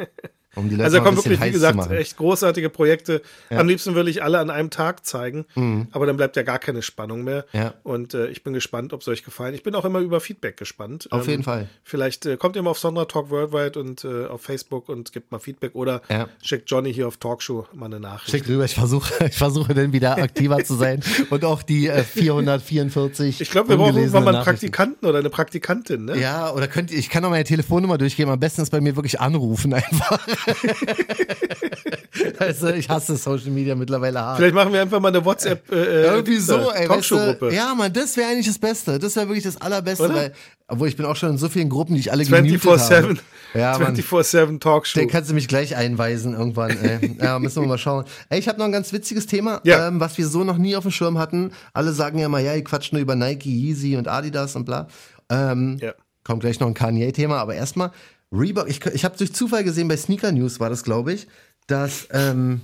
[0.56, 3.22] Um Also da kommen wirklich, wie gesagt, echt großartige Projekte.
[3.50, 5.44] Am liebsten will ich alle an einem Tag zeigen,
[5.92, 7.44] aber dann bleibt ja gar keine Spannung mehr.
[7.52, 7.58] Mhm.
[7.60, 7.74] Ja.
[7.82, 9.54] Und äh, ich bin gespannt, ob es euch gefallen.
[9.54, 11.06] Ich bin auch immer über Feedback gespannt.
[11.10, 11.68] Auf jeden Fall.
[11.84, 15.30] Vielleicht äh, kommt ihr mal auf Sondra Talk Worldwide und äh, auf Facebook und gebt
[15.30, 16.28] mal Feedback oder Ja.
[16.42, 18.30] schickt Johnny hier auf Talkshow mal eine Nachricht.
[18.30, 22.02] Schick rüber, ich versuche, ich versuche dann wieder aktiver zu sein und auch die äh,
[22.02, 23.40] 444.
[23.40, 24.44] Ich glaube, wir brauchen irgendwann mal einen.
[24.44, 26.18] Praktikanten oder eine Praktikantin, ne?
[26.18, 28.30] Ja, oder könnt ich kann auch meine Telefonnummer durchgeben.
[28.30, 30.18] Am besten ist bei mir wirklich anrufen einfach.
[32.38, 34.36] also ich hasse Social Media mittlerweile hart.
[34.38, 36.88] Vielleicht machen wir einfach mal eine WhatsApp äh, Irgendwie so, ey.
[36.88, 37.54] Weißt du, Talkshow-Gruppe.
[37.54, 38.98] ja, Mann, das wäre eigentlich das Beste.
[38.98, 40.14] Das wäre wirklich das Allerbeste, Oder?
[40.14, 40.32] weil,
[40.68, 42.76] obwohl ich bin auch schon in so vielen Gruppen, die ich alle gemutet habe.
[42.78, 43.18] 24-7
[43.54, 43.94] Ja, Mann.
[43.96, 44.98] 24-7 Talkshow.
[44.98, 46.70] Den kannst du mich gleich einweisen irgendwann.
[46.82, 47.16] Ey.
[47.22, 48.04] Ja, müssen wir mal schauen.
[48.28, 49.88] Ey, ich habe noch ein ganz witziges Thema, Ja.
[49.88, 51.52] ähm, was wir so noch nie auf dem Schirm hatten.
[51.72, 54.88] Alle sagen ja mal, ja, ihr quatscht nur über Nike, Yeezy und Adidas und bla.
[55.30, 55.92] Ähm, Ja.
[56.24, 57.92] Kommt gleich noch ein Kanye-Thema, aber erstmal
[58.32, 58.68] Reebok.
[58.68, 61.26] Ich, ich habe durch Zufall gesehen, bei Sneaker News war das, glaube ich,
[61.66, 62.60] dass ähm,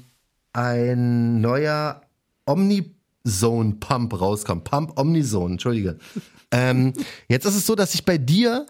[0.52, 2.02] ein neuer
[2.46, 4.60] Omnizone Pump rauskam.
[4.60, 5.98] Pump Omnizone, entschuldige.
[6.50, 6.92] ähm,
[7.28, 8.66] jetzt ist es so, dass ich bei dir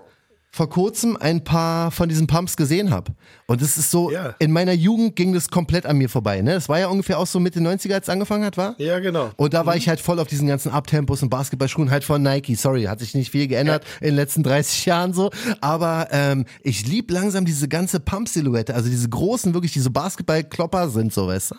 [0.51, 3.13] vor kurzem ein paar von diesen Pumps gesehen habe.
[3.53, 4.35] Und es ist so, Ja.
[4.39, 6.41] in meiner Jugend ging das komplett an mir vorbei.
[6.41, 6.55] Ne?
[6.55, 8.75] Das war ja ungefähr auch so Mitte 90er, als es angefangen hat, war?
[8.79, 9.31] Ja, genau.
[9.37, 12.55] Und da war ich halt voll auf diesen ganzen Abtempos und Basketballschuhen halt von Nike.
[12.55, 15.31] Sorry, hat sich nicht viel geändert in den letzten 30 Jahren so.
[15.61, 21.13] Aber ähm, ich lieb langsam diese ganze Pump-Silhouette, also diese großen, wirklich diese Basketballklopper sind
[21.13, 21.57] so, weißt du?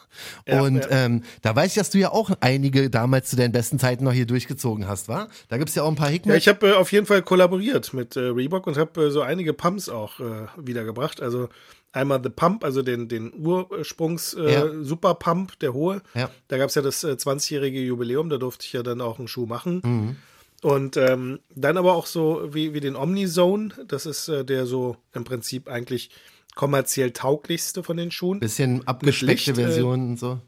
[0.47, 0.89] Ja, und ja.
[0.89, 4.13] Ähm, da weiß ich, dass du ja auch einige damals zu deinen besten Zeiten noch
[4.13, 5.27] hier durchgezogen hast, wa?
[5.47, 6.33] Da gibt's ja auch ein paar Hickman.
[6.33, 9.21] Ja, ich habe äh, auf jeden Fall kollaboriert mit äh, Reebok und habe äh, so
[9.21, 10.23] einige Pumps auch äh,
[10.57, 11.21] wiedergebracht.
[11.21, 11.49] Also
[11.93, 14.83] einmal The Pump, also den, den Ursprungs äh, Ja.
[14.83, 16.01] Super Pump, der hohe.
[16.13, 16.29] Ja.
[16.49, 19.27] Da gab es ja das äh, 20-jährige Jubiläum, da durfte ich ja dann auch einen
[19.27, 19.81] Schuh machen.
[19.83, 20.15] Mhm.
[20.61, 24.97] Und ähm, dann aber auch so wie, wie den Omnizone, das ist äh, der so
[25.13, 26.09] im Prinzip eigentlich
[26.55, 28.39] kommerziell tauglichste von den Schuhen.
[28.39, 30.39] Bisschen abgespeckte Licht, äh, Versionen und so.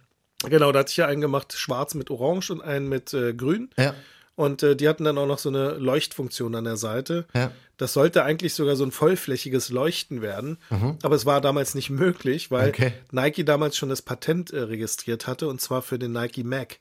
[0.47, 3.69] Genau, da hatte ich ja einen gemacht, schwarz mit orange und einen mit äh, grün.
[3.77, 3.93] Ja,
[4.35, 7.25] Und äh, die hatten dann auch noch so eine Leuchtfunktion an der Seite.
[7.33, 7.51] ja.
[7.77, 10.57] Das sollte eigentlich sogar so ein vollflächiges Leuchten werden,
[11.03, 12.73] aber es war damals nicht möglich, weil Mhm.
[12.73, 12.93] Okay.
[13.11, 16.79] Nike damals schon das Patent äh, registriert hatte und zwar für den Nike Mac.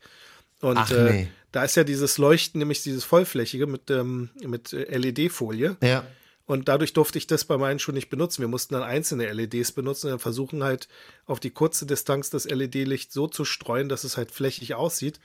[0.61, 1.29] Und Ach, äh, nee.
[1.51, 5.77] da ist ja dieses Leuchten, nämlich dieses vollflächige mit, ähm, mit äh, LED-Folie.
[5.83, 6.07] Ja.
[6.47, 8.43] Und dadurch durfte ich das bei meinen Schuhen nicht benutzen.
[8.43, 10.87] Wir mussten dann einzelne LEDs benutzen und dann versuchen halt
[11.27, 15.19] auf die kurze Distanz das LED-Licht so zu streuen, dass es halt flächig aussieht.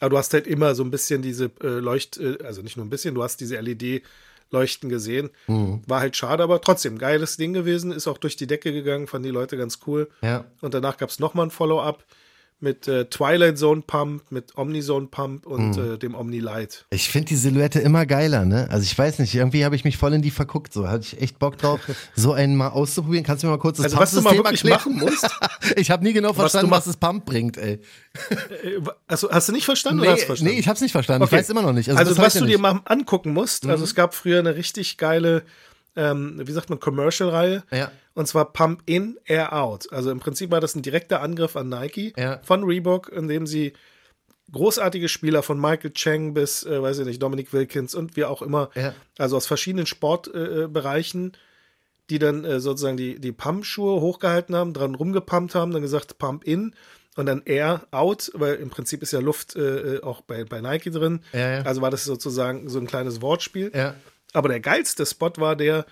[0.00, 2.84] Aber du hast halt immer so ein bisschen diese äh, Leucht, äh, also nicht nur
[2.84, 4.02] ein bisschen, du hast diese LED
[4.50, 5.30] leuchten gesehen.
[5.86, 9.24] War halt schade, aber trotzdem, geiles Ding gewesen, ist auch durch die Decke gegangen, fanden
[9.24, 10.08] die Leute ganz cool.
[10.22, 10.44] Ja.
[10.60, 12.04] Und danach gab es nochmal ein Follow-up
[12.64, 16.86] mit äh, Twilight Zone Pump, mit Omnizone Pump und äh, dem Omni Light.
[16.90, 18.66] Ich finde die Silhouette immer geiler, ne?
[18.70, 20.72] Also ich weiß nicht, irgendwie habe ich mich voll in die verguckt.
[20.72, 21.78] So hatte ich echt Bock drauf,
[22.16, 23.24] so einen mal auszuprobieren.
[23.24, 24.98] Kannst du mir mal kurz das Also was du mal Pumpsystem wirklich erklären?
[24.98, 27.74] machen musst, Ich habe nie genau verstanden, was das Pump bringt, ey.
[27.74, 30.54] äh, also hast du nicht verstanden Nee, oder hast du verstanden?
[30.54, 31.22] nee ich habe es nicht verstanden.
[31.24, 31.36] Okay.
[31.36, 31.90] Ich weiß immer noch nicht.
[31.90, 32.60] Also, bis was du dir nicht.
[32.60, 35.42] mal angucken musst, also es gab früher eine richtig geile,
[35.96, 37.62] ähm, wie sagt man, Commercial-Reihe.
[37.70, 37.90] Ja.
[38.14, 39.92] Und zwar Pump In, Air Out.
[39.92, 42.40] Also im Prinzip war das ein direkter Angriff an Nike Ja.
[42.44, 43.72] von Reebok, in dem sie
[44.52, 48.42] großartige Spieler von Michael Chang bis, äh, weiß ich nicht, Dominic Wilkins und wie auch
[48.42, 48.94] immer, Ja.
[49.18, 51.32] also aus verschiedenen Sportbereichen, äh, Bereichen,
[52.10, 56.44] die dann äh, sozusagen die, die Pump-Schuhe hochgehalten haben, dran rumgepumpt haben, dann gesagt Pump
[56.44, 56.74] In
[57.16, 60.60] und dann Air Out, weil im Prinzip ist ja Luft äh, äh, auch bei, bei
[60.60, 61.20] Nike drin.
[61.32, 61.62] Ja, ja.
[61.62, 63.70] Also war das sozusagen so ein kleines Wortspiel.
[64.34, 65.86] Aber der geilste Spot war der,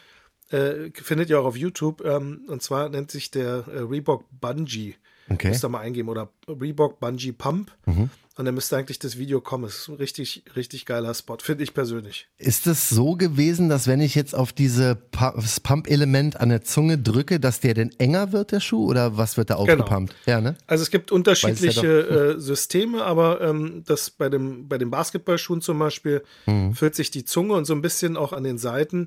[0.51, 4.97] äh, findet ihr auch auf YouTube, ähm, und zwar nennt sich der äh, Reebok Bungee.
[5.31, 5.49] Okay.
[5.49, 7.73] Müsst ihr mal eingeben oder Reebok Bungee Pump.
[7.87, 8.11] Mhm.
[8.43, 9.63] Und dann müsste eigentlich das Video kommen.
[9.63, 12.27] Das ist ein richtig, richtig geiler Spot, finde ich persönlich.
[12.39, 16.63] Ist es so gewesen, dass wenn ich jetzt auf diese Pu- das Pump-Element an der
[16.65, 18.85] Zunge drücke, dass der denn enger wird, der Schuh?
[18.91, 19.85] Oder was wird da Genau.
[19.85, 20.17] aufgepumpt?
[20.27, 20.57] Ja, ne?
[20.67, 25.79] Also es gibt unterschiedliche äh, Systeme, aber ähm, das bei dem bei den Basketballschuhen zum
[25.79, 26.75] Beispiel Mhm.
[26.75, 29.07] füllt sich die Zunge und so ein bisschen auch an den Seiten,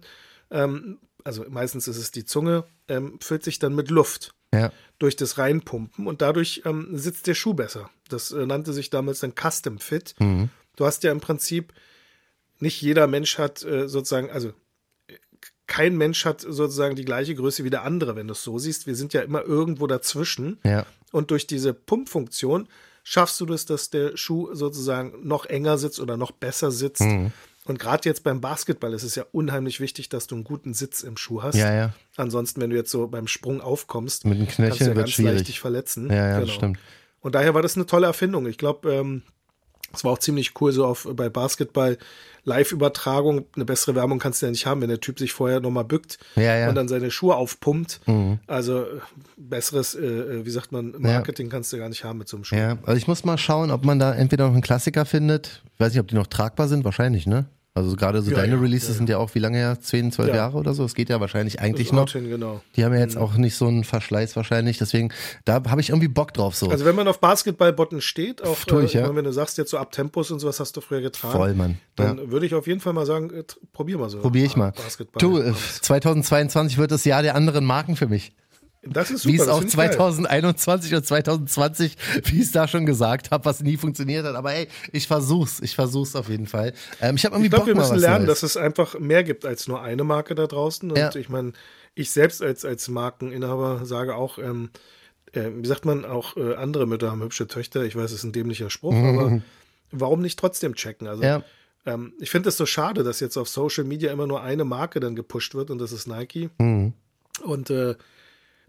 [0.50, 4.72] ähm, also meistens ist es die Zunge, ähm, füllt sich dann mit Luft Ja.
[5.00, 7.89] durch das Reinpumpen und dadurch ähm, sitzt der Schuh besser.
[8.10, 10.15] Das äh, nannte sich damals dann Custom Fit.
[10.76, 11.74] Du hast ja im Prinzip
[12.60, 14.54] nicht jeder Mensch hat äh, sozusagen, also
[15.68, 18.88] kein Mensch hat sozusagen die gleiche Größe wie der andere, wenn du es so siehst.
[18.88, 20.60] Wir sind ja immer irgendwo dazwischen.
[20.63, 20.86] Ja.
[21.12, 22.68] Und durch diese Pumpfunktion
[23.04, 27.02] schaffst du das, dass der Schuh sozusagen noch enger sitzt oder noch besser sitzt.
[27.02, 27.32] Mhm.
[27.65, 31.01] Und gerade jetzt beim Basketball ist es ja unheimlich wichtig, dass du einen guten Sitz
[31.01, 31.56] im Schuh hast.
[31.56, 31.93] Ja, ja.
[32.15, 35.10] Ansonsten, wenn du jetzt so beim Sprung aufkommst, Mit dem kannst du Knöchel ja ganz
[35.10, 35.34] schwierig.
[35.34, 36.10] leicht dich verletzen.
[36.12, 36.51] Ja, ja, Genau.
[36.51, 36.80] stimmt.
[37.21, 38.45] Und daher war das eine tolle Erfindung.
[38.45, 39.23] Ich glaube, ähm,
[39.95, 41.97] es war auch ziemlich cool, so auf bei Basketball
[42.47, 43.45] Live-Übertragung.
[43.55, 46.19] Eine bessere Werbung kannst du ja nicht haben, wenn der Typ sich vorher nochmal bückt
[46.36, 46.69] Ja, ja.
[46.69, 48.01] und dann seine Schuhe aufpumpt.
[48.47, 48.86] Also äh,
[49.38, 52.43] besseres, äh, äh, wie sagt man, Marketing kannst du gar nicht haben mit so einem
[52.43, 52.55] Schuh.
[52.55, 55.63] Ja, also ich muss mal schauen, ob man da entweder noch einen Klassiker findet.
[55.73, 57.45] Ich weiß nicht, ob die noch tragbar sind, wahrscheinlich, ne?
[57.78, 59.78] Also gerade so Ja, deine ja, Releases ja, sind ja auch wie lange her?
[59.78, 60.36] 10, 12 Ja.
[60.36, 60.86] Jahre oder so?
[60.86, 62.04] Es geht ja wahrscheinlich eigentlich noch.
[62.04, 62.62] Outfit, genau.
[62.78, 65.12] Die haben ja jetzt auch nicht so einen Verschleiß wahrscheinlich, deswegen,
[65.44, 66.70] da habe ich irgendwie Bock drauf so.
[66.70, 69.78] Also wenn man auf Basketballbotten steht, auch Tu ich, äh, wenn du sagst jetzt so
[69.78, 71.78] ab Tempos und sowas hast du früher getragen, Voll, Mann.
[71.98, 74.20] dann würde ich auf jeden Fall mal sagen, äh, probier mal so.
[74.20, 74.72] Probier ich mal.
[74.72, 75.20] Basketball.
[75.20, 78.32] Du, äh, 2022 wird das Jahr der anderen Marken für mich.
[78.88, 79.34] Das ist super.
[79.34, 79.93] Wie es auch find ich geil.
[79.93, 81.95] 2021 und 2020,
[82.26, 84.36] wie ich es da schon gesagt habe, was nie funktioniert hat.
[84.36, 86.74] Aber ey, ich versuch's, ich versuch's auf jeden Fall.
[87.02, 88.41] Ähm, ich habe irgendwie Ich glaube, wir müssen lernen, Neues.
[88.41, 90.89] dass es einfach mehr gibt als nur eine Marke da draußen.
[90.91, 91.15] Und Ja.
[91.15, 91.54] ich meine,
[91.95, 94.69] ich selbst als, als Markeninhaber sage auch, ähm,
[95.34, 97.84] äh, wie sagt man, auch äh, andere Mütter haben hübsche Töchter.
[97.84, 99.41] Ich weiß, es ist ein dämlicher Spruch, aber
[99.91, 101.08] warum nicht trotzdem checken?
[101.08, 101.43] Also Ja.
[101.86, 105.00] ähm, ich finde es so schade, dass jetzt auf Social Media immer nur eine Marke
[105.00, 106.50] dann gepusht wird und das ist Nike.
[106.60, 106.93] Mhm.
[107.43, 107.95] Und äh,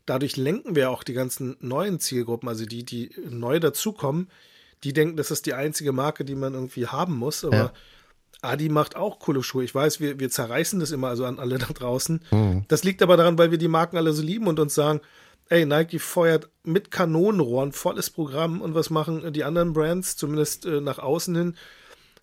[0.06, 4.28] dadurch lenken wir auch die ganzen neuen Zielgruppen, also die, die neu dazukommen,
[4.84, 7.44] die denken, das ist die einzige Marke, die man irgendwie haben muss.
[7.44, 7.72] Aber Ja.
[8.42, 9.64] Adi macht auch coole Schuhe.
[9.64, 12.22] Ich weiß, wir, wir zerreißen das immer also an alle da draußen.
[12.30, 12.64] Mhm.
[12.68, 15.00] Das liegt aber daran, weil wir die Marken alle so lieben und uns sagen,
[15.48, 20.80] ey, Nike feuert mit Kanonenrohren volles Programm und was machen die anderen Brands, zumindest äh,
[20.80, 21.56] nach außen hin,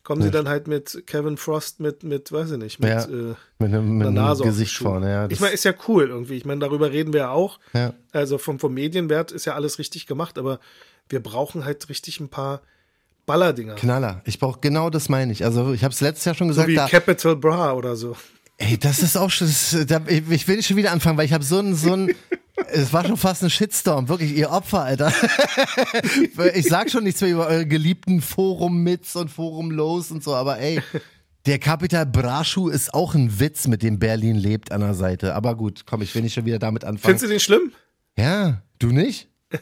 [0.03, 3.03] kommen sie dann halt mit Kevin Frost, mit, mit, weiß ich nicht, mit Ja.
[3.05, 5.27] äh, Mit einem, mit einer einem Gesicht vorne, ja.
[5.29, 6.35] ich meine, ist ja cool irgendwie.
[6.35, 7.59] Ich meine, darüber reden wir ja auch.
[7.73, 7.93] Ja.
[8.11, 10.59] Also vom, vom Medienwert ist ja alles richtig gemacht, aber
[11.09, 12.61] wir brauchen halt richtig ein paar
[13.25, 13.75] Ballerdinger.
[13.75, 14.21] Knaller.
[14.25, 15.45] Ich brauche genau das meine ich.
[15.45, 16.67] Also ich habe es letztes Jahr schon So gesagt.
[16.69, 18.17] wie da, Capital Bra oder so.
[18.67, 19.47] Ey, das ist auch schon.
[19.47, 22.15] Das, da, ich will schon wieder anfangen, weil ich habe so ein so ein
[22.67, 25.11] Es war schon fast ein Shitstorm, wirklich, ihr Opfer, Alter.
[26.53, 30.79] ich sag schon nichts mehr über eure geliebten Forum-Mits und Forum-Lows und so, aber ey,
[31.45, 35.33] der Capital Bra-Schuh ist auch ein Witz, mit dem Berlin lebt an der Seite.
[35.35, 37.17] Aber gut, komm, ich will nicht schon wieder damit anfangen.
[37.17, 37.71] Findest du den schlimm?
[38.17, 39.29] Ja, du nicht?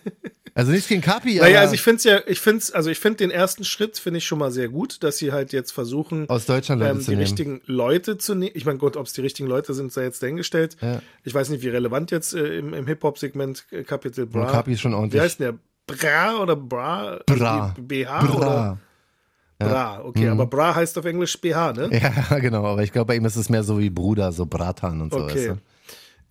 [0.53, 3.17] Also nichts gegen aber Naja, also ich finde es ja, ich finde also ich finde
[3.17, 6.45] den ersten Schritt finde ich schon mal sehr gut, dass sie halt jetzt versuchen, aus
[6.45, 8.51] Deutschland Leute ähm, die richtigen Leute zu nehmen.
[8.55, 10.77] Ich meine, Gott, ob es die richtigen Leute sind, sei jetzt dahingestellt.
[10.81, 11.01] Ja.
[11.23, 14.41] Ich weiß nicht, wie relevant jetzt äh, im, im Hip-Hop-Segment äh, Capital Bra.
[14.41, 15.21] Und Capi ist schon Wie ordentlich.
[15.21, 15.95] heißt denn der?
[15.95, 17.19] Bra oder Bra?
[17.25, 17.73] Bra.
[17.79, 18.35] BH Bra.
[18.37, 18.77] oder?
[19.59, 21.89] Bra, okay, aber Bra heißt auf Englisch BH, ne?
[22.31, 25.01] Ja, genau, aber ich glaube, bei ihm ist es mehr so wie Bruder, so Bratan
[25.01, 25.19] und so.
[25.19, 25.49] Okay.
[25.49, 25.59] Weißt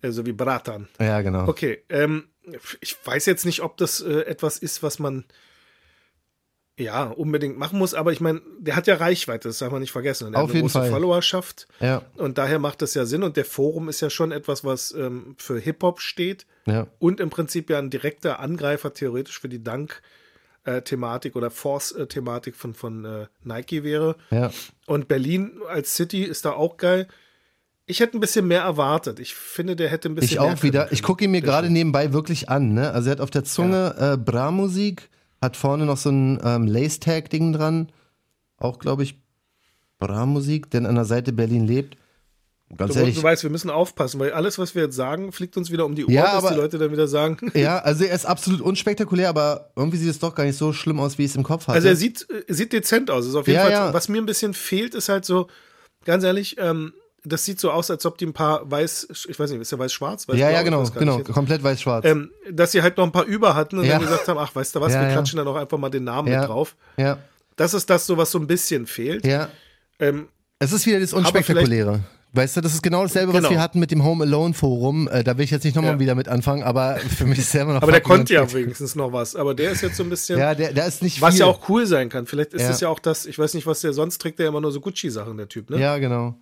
[0.01, 0.87] Also wie Bratan.
[0.97, 1.05] du?
[1.05, 1.47] Ja, genau.
[1.47, 2.25] Okay, ähm,
[2.81, 5.25] ich weiß jetzt nicht, ob das äh, etwas ist, was man
[6.77, 9.91] ja, unbedingt machen muss, aber ich meine, der hat ja Reichweite, das darf man nicht
[9.91, 10.27] vergessen.
[10.27, 10.89] Und er Auf hat eine jeden große Fall.
[10.89, 14.63] Followerschaft Ja, und daher macht das ja Sinn und der Forum ist ja schon etwas,
[14.63, 16.87] was ähm, für Hip-Hop steht ja.
[16.99, 23.05] und im Prinzip ja ein direkter Angreifer theoretisch für die Dunk-Thematik oder Force-Thematik von, von
[23.05, 24.15] äh, Nike wäre.
[24.31, 24.51] Ja.
[24.87, 27.07] Und Berlin als City ist da auch geil.
[27.91, 29.19] Ich hätte ein bisschen mehr erwartet.
[29.19, 30.79] Ich finde, der hätte ein bisschen Ich mehr auch wieder.
[30.83, 30.93] können.
[30.93, 32.73] Ich gucke ihn mir gerade nebenbei wirklich an.
[32.73, 32.91] Ne?
[32.91, 35.09] Also er hat auf der Zunge äh, Bra-Musik,
[35.41, 37.91] hat vorne noch so ein ähm, Lace-Tag-Ding dran.
[38.57, 39.19] Auch, glaube ich,
[39.99, 41.97] Bra-Musik, denn an der Seite Berlin lebt.
[42.77, 43.15] Ganz Du, ehrlich.
[43.15, 45.93] du weißt, wir müssen aufpassen, weil alles, was wir jetzt sagen, fliegt uns wieder um
[45.93, 47.51] die Ohren, Ja, dass die Leute dann wieder sagen.
[47.53, 50.99] Ja, also er ist absolut unspektakulär, aber irgendwie sieht es doch gar nicht so schlimm
[51.01, 51.75] aus, wie ich es im Kopf hatte.
[51.75, 53.25] Also er sieht, äh, sieht dezent aus.
[53.27, 53.93] Ist auf jeden Ja, Fall, ja.
[53.93, 55.47] Was mir ein bisschen fehlt, ist halt so,
[56.05, 59.51] ganz ehrlich, ähm, das sieht so aus, als ob die ein paar weiß, ich weiß
[59.51, 60.25] nicht, ist der weiß-schwarz?
[60.29, 60.59] ja, ja?
[60.59, 62.05] Ich genau, weiß genau, komplett weiß-schwarz.
[62.05, 63.93] Ähm, dass sie halt noch ein paar über hatten und Ja.
[63.93, 65.13] dann gesagt haben, ach, weißt du was, Ja, wir ja.
[65.13, 66.39] klatschen da noch einfach mal den Namen Ja.
[66.41, 66.75] mit drauf.
[66.97, 67.17] ja,
[67.57, 69.25] Das ist das so, was so ein bisschen fehlt.
[69.25, 69.49] ja.
[69.99, 70.29] Ähm,
[70.59, 71.99] Es ist wieder das Unspektakuläre.
[72.33, 73.49] Weißt du, das ist genau dasselbe, was Genau.
[73.51, 75.09] wir hatten mit dem Home Alone Forum.
[75.09, 75.99] Äh, da will ich jetzt nicht nochmal Ja.
[75.99, 77.81] wieder mit anfangen, aber für mich ist es immer noch.
[77.83, 79.35] aber der konnte ja wenigstens noch was.
[79.35, 81.41] Aber der ist jetzt so ein bisschen, Ja, der, der ist nicht was viel.
[81.41, 82.25] ja auch cool sein kann.
[82.25, 82.69] Vielleicht ist Ja.
[82.69, 84.79] es ja auch das, ich weiß nicht, was der sonst trägt, der immer nur so
[84.79, 85.77] Gucci-Sachen, der Typ, ne?
[85.79, 86.35] Ja, genau.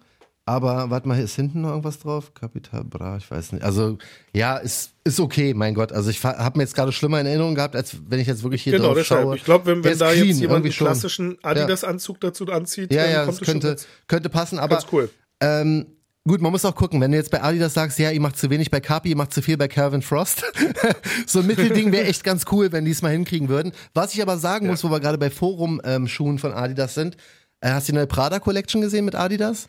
[0.50, 2.34] Aber warte mal, hier ist hinten noch irgendwas drauf?
[2.34, 3.64] Kapital Bra, ich weiß nicht.
[3.64, 4.00] Also,
[4.34, 5.92] ja, ist, ist okay, mein Gott.
[5.92, 8.64] Also, ich habe mir jetzt gerade schlimmer in Erinnerung gehabt, als wenn ich jetzt wirklich
[8.64, 9.22] hier Genau, drauf deshalb.
[9.22, 9.36] schaue.
[9.36, 13.26] Ich glaube, wenn, wenn da clean, jetzt jemand einen klassischen Adidas-Anzug dazu anzieht, Ja, ja,
[13.26, 13.76] kommt das könnte,
[14.08, 15.12] könnte passen, aber ganz cool.
[15.40, 15.86] ähm,
[16.28, 18.50] gut, man muss auch gucken, wenn du jetzt bei Adidas sagst, ja, ihr macht zu
[18.50, 20.44] wenig bei Capi, ihr macht zu viel bei Calvin Frost.
[21.28, 23.72] so ein Mittelding wäre echt ganz cool, wenn die es mal hinkriegen würden.
[23.94, 27.18] Was ich aber sagen muss, wo wir gerade bei Forum-Schuhen von Adidas sind,
[27.62, 29.68] äh, hast du die neue Prada Collection gesehen mit Adidas?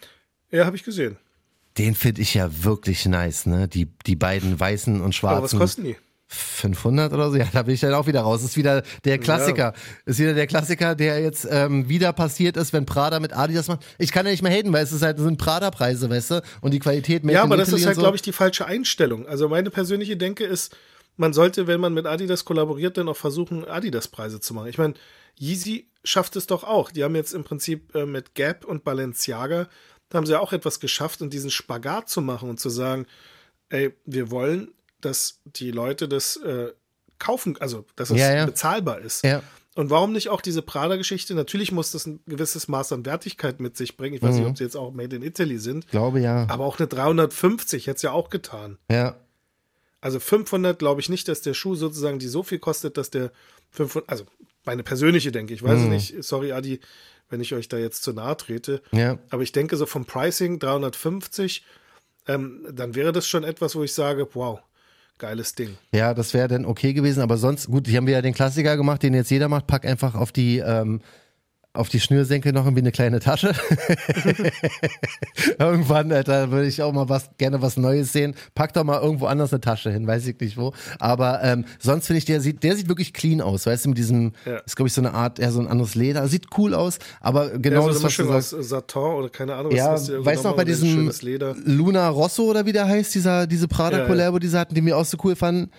[0.50, 1.16] Ja, habe ich gesehen.
[1.78, 3.68] Den finde ich ja wirklich nice, ne?
[3.68, 5.36] Die, die beiden weißen und schwarzen.
[5.36, 5.96] Aber was kosten die?
[6.32, 7.36] 500 oder so?
[7.36, 8.44] Ja, da bin ich dann auch wieder raus.
[8.44, 9.72] Ist wieder der Klassiker.
[10.04, 13.84] Ist wieder der Klassiker, der jetzt ähm, wieder passiert ist, wenn Prada mit Adidas macht.
[13.98, 16.42] Ich kann ja nicht mehr haten, weil es ist halt, sind Prada-Preise, weißt du?
[16.60, 18.02] Und die Qualität made Ja, aber das ist halt, so.
[18.02, 19.26] glaube ich, die falsche Einstellung.
[19.26, 20.76] Also meine persönliche Denke ist,
[21.16, 24.68] man sollte, wenn man mit Adidas kollaboriert, dann auch versuchen, Adidas-Preise zu machen.
[24.68, 24.94] Ich meine,
[25.36, 26.92] Yeezy schafft es doch auch.
[26.92, 29.68] Die haben jetzt im Prinzip äh, mit Gap und Balenciaga,
[30.11, 33.07] da haben sie ja auch etwas geschafft und diesen Spagat zu machen und zu sagen,
[33.70, 34.68] ey, wir wollen,
[35.01, 36.73] dass die Leute das äh,
[37.18, 38.46] kaufen, also dass es Ja, ja.
[38.46, 39.25] bezahlbar ist.
[39.25, 39.42] Ja.
[39.77, 41.35] Und warum nicht auch diese Prada-Geschichte?
[41.35, 44.16] Natürlich muss das ein gewisses Maß an Wertigkeit mit sich bringen.
[44.16, 44.40] Ich weiß Mhm.
[44.40, 45.88] nicht, ob sie jetzt auch Made in Italy sind.
[45.88, 46.46] glaube ja.
[46.51, 48.79] Aber auch eine 350 hätte es ja auch getan.
[48.90, 49.16] Ja.
[50.01, 53.31] Also 500 glaube ich nicht, dass der Schuh sozusagen die so viel kostet, dass der
[53.70, 54.25] 500, also
[54.64, 55.90] meine persönliche denke ich, weiß Mhm.
[55.90, 56.81] nicht, sorry Adi,
[57.31, 59.19] wenn ich euch da jetzt zu nahe trete, Ja.
[59.31, 61.64] aber ich denke so vom Pricing 350,
[62.29, 64.61] ähm, dann wäre das schon etwas, wo ich sage, wow,
[65.19, 65.77] geiles Ding.
[65.93, 68.77] Ja, das wäre dann okay gewesen, aber sonst, gut, hier haben wir ja den Klassiker
[68.77, 71.01] gemacht, den jetzt jeder macht, pack einfach auf die, ähm,
[71.72, 73.52] auf die Schnürsenkel noch irgendwie eine kleine Tasche.
[75.59, 78.35] Irgendwann, Alter, würde ich auch mal was, gerne was Neues sehen.
[78.54, 80.72] Pack doch mal irgendwo anders eine Tasche hin, weiß ich nicht wo.
[80.98, 83.98] Aber ähm, sonst finde ich, der sieht, der sieht wirklich clean aus, weißt du, mit
[83.98, 84.56] diesem, Ja.
[84.59, 86.26] ist glaube ich so eine Art, eher so ein anderes Leder.
[86.26, 88.68] Sieht cool aus, aber genau ja, so das, was du sagst.
[88.68, 91.11] Satin oder keine Ahnung, Ja, was ist der weißt du noch bei diesem.
[91.64, 94.38] Luna Rosso oder wie der heißt, dieser, diese Prada Ja, ja.
[94.40, 95.70] Die sie hatten, die wir auch so cool fanden.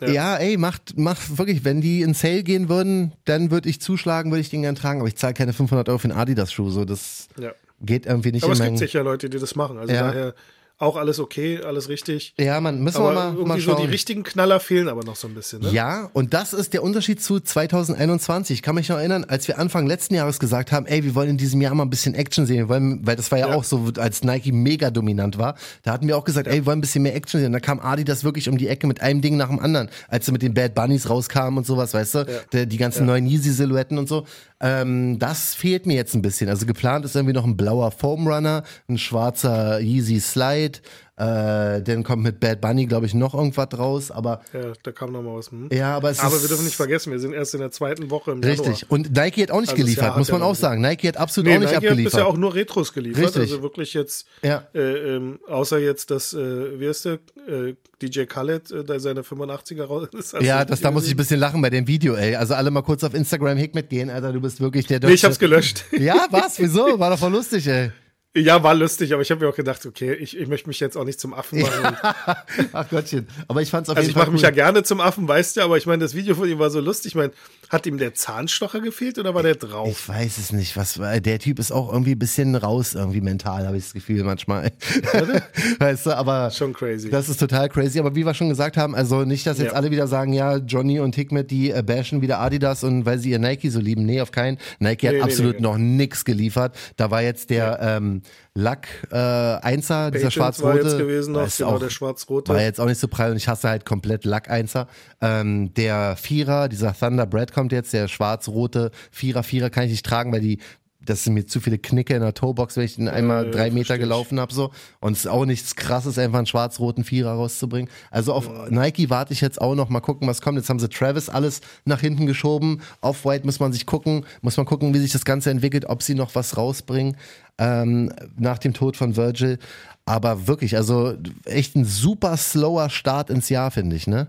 [0.00, 0.08] Ja.
[0.10, 0.36] Ja.
[0.36, 4.40] ey, macht, macht wirklich, wenn die in Sale gehen würden, dann würde ich zuschlagen, würde
[4.40, 7.28] ich den gern tragen, aber ich zahle keine 500 Euro für einen Adidas-Schuh, so, das
[7.38, 7.52] Ja.
[7.80, 9.78] geht irgendwie nicht Aber es gibt sicher Leute, die das machen.
[9.78, 10.08] Also Ja.
[10.08, 10.34] daher
[10.78, 12.34] auch alles okay, alles richtig.
[12.38, 13.90] Ja, man, müssen Aber wir mal, irgendwie mal so die schauen.
[13.90, 15.62] richtigen Knaller fehlen aber noch so ein bisschen.
[15.62, 15.70] Ne?
[15.70, 18.56] Ja, und das ist der Unterschied zu 2021.
[18.58, 21.30] Ich kann mich noch erinnern, als wir Anfang letzten Jahres gesagt haben, ey, wir wollen
[21.30, 23.54] in diesem Jahr mal ein bisschen Action sehen, wir wollen, weil das war ja, Ja.
[23.54, 25.54] auch so, als Nike mega dominant war.
[25.82, 27.46] Da hatten wir auch gesagt, ey, wir wollen ein bisschen mehr Action sehen.
[27.46, 29.88] Und da kam Adi das wirklich um die Ecke mit einem Ding nach dem anderen,
[30.08, 33.26] als sie mit den Bad Bunnies rauskamen und sowas, weißt du, Der, die ganzen neuen
[33.26, 34.26] Yeezy-Silhouetten und so.
[34.64, 36.48] Ähm, das fehlt mir jetzt ein bisschen.
[36.48, 40.78] Also geplant ist irgendwie noch ein blauer Foam Runner, ein schwarzer Yeezy Slide.
[41.16, 44.10] Äh, dann kommt mit Bad Bunny, glaube ich, noch irgendwas raus.
[44.10, 45.50] Aber Ja, da kam noch mal was.
[45.52, 45.68] Hm?
[45.72, 48.10] ja, aber es Aber ist wir dürfen nicht vergessen, wir sind erst in der zweiten
[48.10, 48.80] Woche im Richtig.
[48.80, 48.92] Januar.
[48.92, 50.80] Und Nike hat auch nicht Also geliefert, hat muss man auch sagen.
[50.82, 52.12] Nike hat absolut Nee, auch nicht Nike hat abgeliefert.
[52.14, 53.22] bisher auch nur Retros geliefert.
[53.26, 53.42] Richtig.
[53.42, 54.64] Also wirklich jetzt, Ja.
[54.74, 57.12] äh, ähm, außer jetzt, dass, äh, wie heißt der,
[57.46, 60.34] äh, DJ Khaled, äh, da seine 85er raus ist.
[60.34, 62.34] Also ja, das, da muss ich ein bisschen lachen bei dem Video, ey.
[62.34, 65.24] Also alle mal kurz auf Instagram Hick mitgehen, Alter, du bist wirklich der Nee, ich
[65.24, 65.84] hab's deutsche- gelöscht.
[65.96, 66.58] Ja, was?
[66.58, 66.98] Wieso?
[66.98, 67.92] War doch voll lustig, ey.
[68.36, 70.96] Ja, war lustig, aber ich habe mir auch gedacht, okay, ich, ich möchte mich jetzt
[70.96, 71.96] auch nicht zum Affen machen.
[72.72, 73.28] Ach Gottchen.
[73.46, 74.24] Aber ich fand's auf Also jeden ich Fall.
[74.24, 76.58] mache mich ja gerne zum Affen, weißt du, aber ich meine, das Video von ihm
[76.58, 77.12] war so lustig.
[77.12, 77.32] Ich meine,
[77.70, 79.88] hat ihm der Zahnstocher gefehlt oder war der drauf?
[79.88, 83.20] Ich weiß es nicht, was war- der Typ ist auch irgendwie ein bisschen raus, irgendwie
[83.20, 84.72] mental, habe ich das Gefühl manchmal.
[85.78, 87.10] weißt du, aber Schon crazy.
[87.10, 87.98] das ist total crazy.
[88.00, 89.76] Aber wie wir schon gesagt haben, also nicht, dass jetzt Ja.
[89.76, 93.30] alle wieder sagen, ja, Johnny und Hikmet, die äh, bashen wieder Adidas und weil sie
[93.30, 94.04] ihr Nike so lieben.
[94.04, 94.58] Nee, auf keinen.
[94.80, 95.62] Nike hat Nee, absolut nee.
[95.62, 96.76] noch nix geliefert.
[96.96, 98.22] Da war jetzt der ähm,
[98.54, 100.78] Lack äh, Einser, dieser Patrons schwarz-rote.
[100.78, 102.52] war jetzt gewesen genau, auch- der schwarz-rote.
[102.52, 104.86] War jetzt auch nicht so prall und ich hasse halt komplett Lack-Einser.
[105.20, 110.06] Ähm, der Vierer, dieser Thunder Bread kommt jetzt, der schwarz-rote Vierer, Vierer kann ich nicht
[110.06, 110.58] tragen, weil die,
[111.04, 113.70] das sind mir zu viele Knicke in der Toebox, wenn ich den einmal ja, drei
[113.70, 114.70] Meter gelaufen habe so.
[115.00, 117.90] Und es ist auch nichts krasses, einfach einen schwarz-roten Vierer rauszubringen.
[118.10, 120.58] Also auf Nike warte ich jetzt auch noch mal gucken, was kommt.
[120.58, 122.80] Jetzt haben sie Travis alles nach hinten geschoben.
[123.00, 126.14] Off-White muss man sich gucken, muss man gucken, wie sich das Ganze entwickelt, ob sie
[126.14, 127.16] noch was rausbringen
[127.58, 129.58] ähm, nach dem Tod von Virgil.
[130.06, 131.14] Aber wirklich, also
[131.44, 134.28] echt ein super slower Start ins Jahr, finde ich, ne?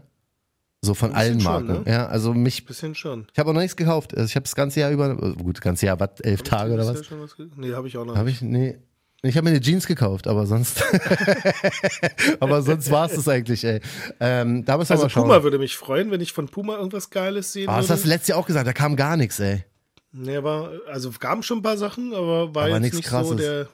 [0.86, 1.84] So von allen schon, Marken.
[1.84, 1.92] ne?
[1.92, 3.28] Ja, also mich, Bisschen schon.
[3.34, 4.16] ich habe auch noch nichts gekauft.
[4.16, 6.74] Also ich habe das ganze Jahr über, äh, gut, das ganze Jahr, was, elf Tage
[6.74, 7.06] oder was?
[7.06, 8.16] schon was nee, habe ich auch noch.
[8.16, 8.78] Habe ich, nee.
[9.24, 10.84] Ich habe mir eine Jeans gekauft, aber sonst,
[12.40, 13.82] aber sonst war es das eigentlich, ey.
[14.20, 15.24] Ähm, da müssen wir also mal schauen.
[15.24, 17.94] Puma würde mich freuen, wenn ich von Puma irgendwas Geiles sehen Ah, das würde.
[17.94, 19.64] hast du letztes Jahr auch gesagt, da kam gar nichts, ey.
[20.12, 23.18] Nee, war, also gaben schon ein paar Sachen, aber war Aber jetzt nichts nicht so
[23.18, 23.36] Krasses.
[23.38, 23.68] der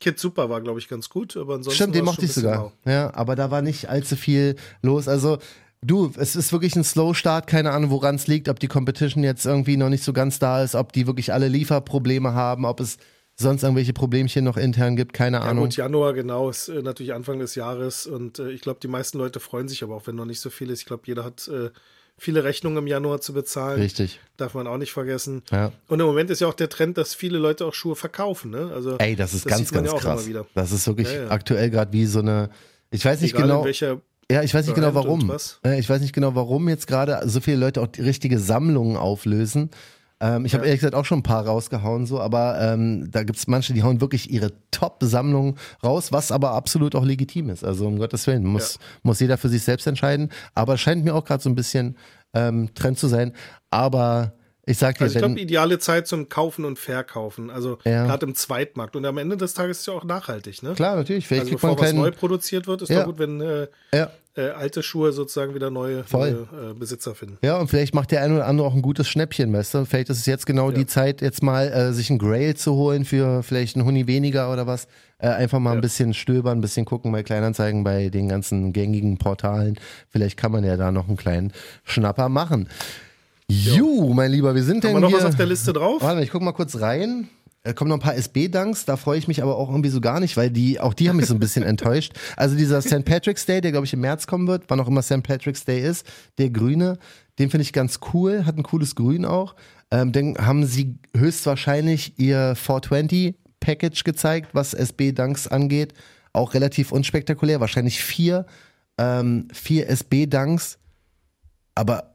[0.00, 2.72] Kid Super war, glaube ich, ganz gut, aber ansonsten Stimmt, den mochte ich schon sogar.
[2.84, 5.08] bisschen Ja, aber da war nicht allzu viel los.
[5.08, 5.38] Also,
[5.84, 9.44] du, es ist wirklich ein Slow-Start, keine Ahnung, woran es liegt, ob die Competition jetzt
[9.46, 12.98] irgendwie noch nicht so ganz da ist, ob die wirklich alle Lieferprobleme haben, ob es
[13.36, 15.64] sonst irgendwelche Problemchen noch intern gibt, keine Ja Ahnung.
[15.64, 19.18] gut, Januar, genau, ist äh, natürlich Anfang des Jahres und äh, ich glaube, die meisten
[19.18, 20.80] Leute freuen sich aber auch, wenn noch nicht so viel ist.
[20.80, 21.70] Ich glaube, jeder hat äh,
[22.16, 23.80] viele Rechnungen im Januar zu bezahlen.
[23.80, 24.20] Richtig.
[24.36, 25.42] Darf man auch nicht vergessen.
[25.50, 25.72] Ja.
[25.88, 28.52] Und im Moment ist ja auch der Trend, dass viele Leute auch Schuhe verkaufen.
[28.52, 28.70] Ne?
[28.72, 30.28] Also, Ey, das ist ganz, sieht man ganz ja krass.
[30.54, 32.50] Das ist wirklich aktuell gerade wie so eine,
[32.90, 33.58] ich weiß nicht Egal genau.
[33.60, 34.00] in welcher
[34.34, 35.30] Ja, ich weiß nicht genau warum.
[35.64, 38.96] Äh, Ich weiß nicht genau, warum jetzt gerade so viele Leute auch die richtige Sammlungen
[38.96, 39.70] auflösen.
[40.20, 40.68] Ähm, ich habe Ja.
[40.68, 44.00] ehrlich gesagt auch schon ein paar rausgehauen, so, aber ähm, da gibt's manche, die hauen
[44.00, 47.64] wirklich ihre Top-Sammlung raus, was aber absolut auch legitim ist.
[47.64, 50.30] Also um Gottes Willen, muss, muss jeder für sich selbst entscheiden.
[50.54, 51.96] Aber scheint mir auch gerade so ein bisschen
[52.32, 53.32] ähm, Trend zu sein.
[53.70, 54.32] Aber
[54.66, 57.50] ich sag dir, Also ich glaube, ideale Zeit zum Kaufen und Verkaufen.
[57.50, 58.04] Also Ja.
[58.06, 58.96] gerade im Zweitmarkt.
[58.96, 60.72] Und am Ende des Tages ist es ja auch nachhaltig, ne?
[60.74, 63.00] klar, natürlich, vielleicht Also bevor was neu produziert wird, ist Ja.
[63.00, 67.38] doch gut, wenn äh, ja, äh, alte Schuhe sozusagen wieder neue, neue äh, Besitzer finden.
[67.42, 69.84] Ja, und vielleicht macht der eine oder andere auch ein gutes Schnäppchen, weißt du?
[69.84, 73.04] Vielleicht ist es jetzt genau die Zeit, jetzt mal äh, sich ein Grail zu holen
[73.04, 74.88] für vielleicht einen Huni weniger oder was.
[75.18, 79.18] Äh, einfach mal ein bisschen stöbern, ein bisschen gucken bei Kleinanzeigen, bei den ganzen gängigen
[79.18, 79.78] Portalen.
[80.10, 81.52] Vielleicht kann man ja da noch einen kleinen
[81.84, 82.68] Schnapper machen.
[83.50, 85.18] Ju, mein Lieber, wir sind Haben wir noch hier...
[85.18, 86.00] was auf der Liste drauf?
[86.02, 87.28] Warte, mal, ich guck mal kurz rein.
[87.62, 90.20] Da kommen noch ein paar SB-Dunks, da freue ich mich aber auch irgendwie so gar
[90.20, 92.12] nicht, weil die, auch die haben mich so ein bisschen enttäuscht.
[92.36, 93.06] Also dieser St.
[93.06, 95.22] Patrick's Day, der glaube ich im März kommen wird, wann auch immer St.
[95.22, 96.98] Patrick's Day ist, der grüne,
[97.38, 99.54] den finde ich ganz cool, hat ein cooles Grün auch.
[99.90, 105.94] Ähm, dann haben sie höchstwahrscheinlich ihr 420 Package gezeigt, was SB-Dunks angeht.
[106.34, 108.44] Auch relativ unspektakulär, wahrscheinlich vier,
[108.98, 110.76] ähm, vier SB-Dunks,
[111.74, 112.13] aber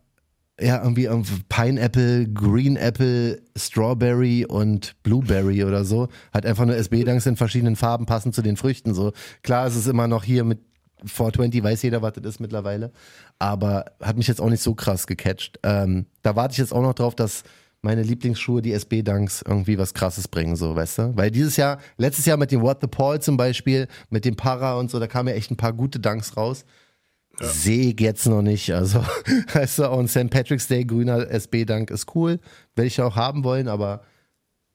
[0.61, 6.07] ja, irgendwie, irgendwie Pineapple, Green Apple, Strawberry und Blueberry oder so.
[6.33, 8.93] Hat einfach nur SB-Dunks in verschiedenen Farben passend zu den Früchten.
[8.93, 10.59] So klar, es immer noch hier mit
[11.05, 12.91] 420, weiß jeder, was das ist mittlerweile.
[13.37, 15.59] Aber hat mich jetzt auch nicht so krass gecatcht.
[15.63, 17.43] Ähm, da warte ich jetzt auch noch drauf, dass
[17.81, 21.15] meine Lieblingsschuhe, die SB-Dunks, irgendwie was krasses bringen, so, weißt du?
[21.15, 24.77] Weil dieses Jahr, letztes Jahr mit dem What the Paul zum Beispiel, mit dem Para
[24.77, 26.65] und so, da kamen ja echt ein paar gute Dunks raus.
[27.41, 28.71] Sehe ich jetzt noch nicht.
[28.73, 29.03] Also,
[29.53, 30.29] weißt du, auch ein St.
[30.29, 32.39] Patrick's Day grüner SB-Dank ist cool.
[32.75, 34.03] Werde ich auch haben wollen, aber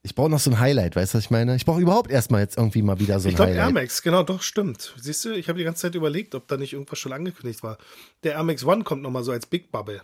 [0.02, 1.56] ich brauche noch so ein Highlight, weißt du, was ich meine?
[1.56, 3.66] Ich brauche überhaupt erstmal jetzt irgendwie mal wieder so ein Ich glaube, Highlight.
[3.68, 4.94] Air Max, genau, doch, stimmt.
[5.00, 7.78] Siehst du, ich habe die ganze Zeit überlegt, ob da nicht irgendwas schon angekündigt war.
[8.22, 10.02] Der Air Max One kommt nochmal so als Big Bubble.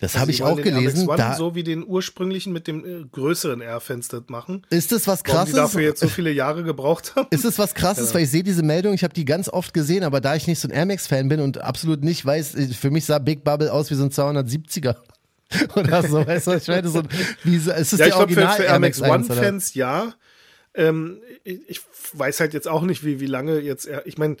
[0.00, 1.08] Das Also habe ich auch den Max gelesen.
[1.08, 4.66] One Da so wie den ursprünglichen mit dem äh, größeren Air-Fenster machen.
[4.70, 5.54] ist es was Warum die krasses?
[5.54, 7.26] dafür jetzt so viele Jahre gebraucht haben.
[7.30, 10.04] Ist es was krasses, weil ich sehe diese Meldung, ich habe die ganz oft gesehen,
[10.04, 13.04] aber da ich nicht so ein Air Max-Fan bin und absolut nicht weiß, für mich
[13.06, 14.96] sah Big Bubble aus wie so ein 270er.
[15.76, 17.02] Oder so, weißt du, ich meine, so,
[17.42, 19.36] wie, so- es ist Ja, der ich glaube, für, Original für Air Max 1, oder?
[19.38, 20.12] One-Fans ja.
[20.74, 21.80] Ähm, ich, ich
[22.12, 24.06] weiß halt jetzt auch nicht, wie, wie lange jetzt er.
[24.06, 24.36] Ich meine,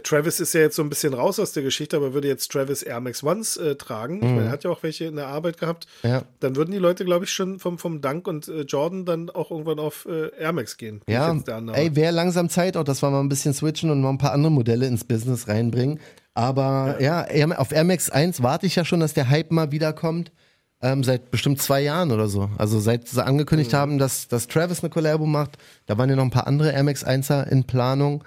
[0.00, 2.82] Travis ist ja jetzt so ein bisschen raus aus der Geschichte, aber würde jetzt Travis
[2.82, 5.58] Air Max Ones äh, tragen, ich meine, er hat ja auch welche in der Arbeit
[5.58, 6.08] gehabt, Mhm.
[6.10, 6.22] Ja.
[6.40, 9.50] dann würden die Leute, glaube ich, schon vom, vom Dunk und äh, Jordan dann auch
[9.50, 11.00] irgendwann auf äh, Air Max gehen.
[11.08, 11.34] Ja,
[11.72, 14.32] ey, wäre langsam Zeit auch, dass wir mal ein bisschen switchen und mal ein paar
[14.32, 16.00] andere Modelle ins Business reinbringen.
[16.34, 19.72] Aber ja, Air- auf Air Max 1 warte ich ja schon, dass der Hype mal
[19.72, 20.32] wiederkommt.
[20.82, 22.50] ähm, seit bestimmt zwei Jahren oder so.
[22.58, 23.76] Also seit sie angekündigt Mhm.
[23.78, 25.56] haben, dass, dass Travis eine Collabo macht.
[25.86, 28.22] Da waren ja noch ein paar andere Air Max 1er in Planung.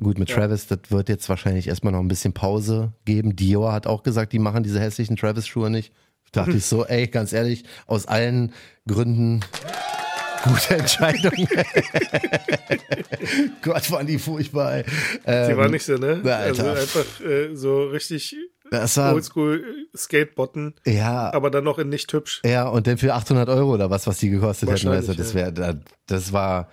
[0.00, 3.36] Gut, mit Travis, das wird jetzt wahrscheinlich erstmal noch ein bisschen Pause geben.
[3.36, 5.92] Dior hat auch gesagt, die machen diese hässlichen Travis-Schuhe nicht.
[6.32, 8.52] Da dachte ich so, ey, ganz ehrlich, aus allen
[8.86, 9.40] Gründen
[10.44, 11.32] gute Entscheidung.
[13.62, 14.84] Gott, waren die furchtbar, ey.
[14.84, 14.90] Die
[15.30, 16.20] Ähm, war nicht so, ne?
[16.22, 18.36] na, Also einfach äh, so richtig
[18.70, 19.62] das war, oldschool
[19.94, 22.40] Skatebotten, ja, aber dann noch in nicht hübsch.
[22.44, 24.88] Ja, und dann für 800 Euro oder was, was die gekostet hätten.
[24.88, 25.50] Also das ja.
[25.50, 25.74] da-
[26.06, 26.68] das war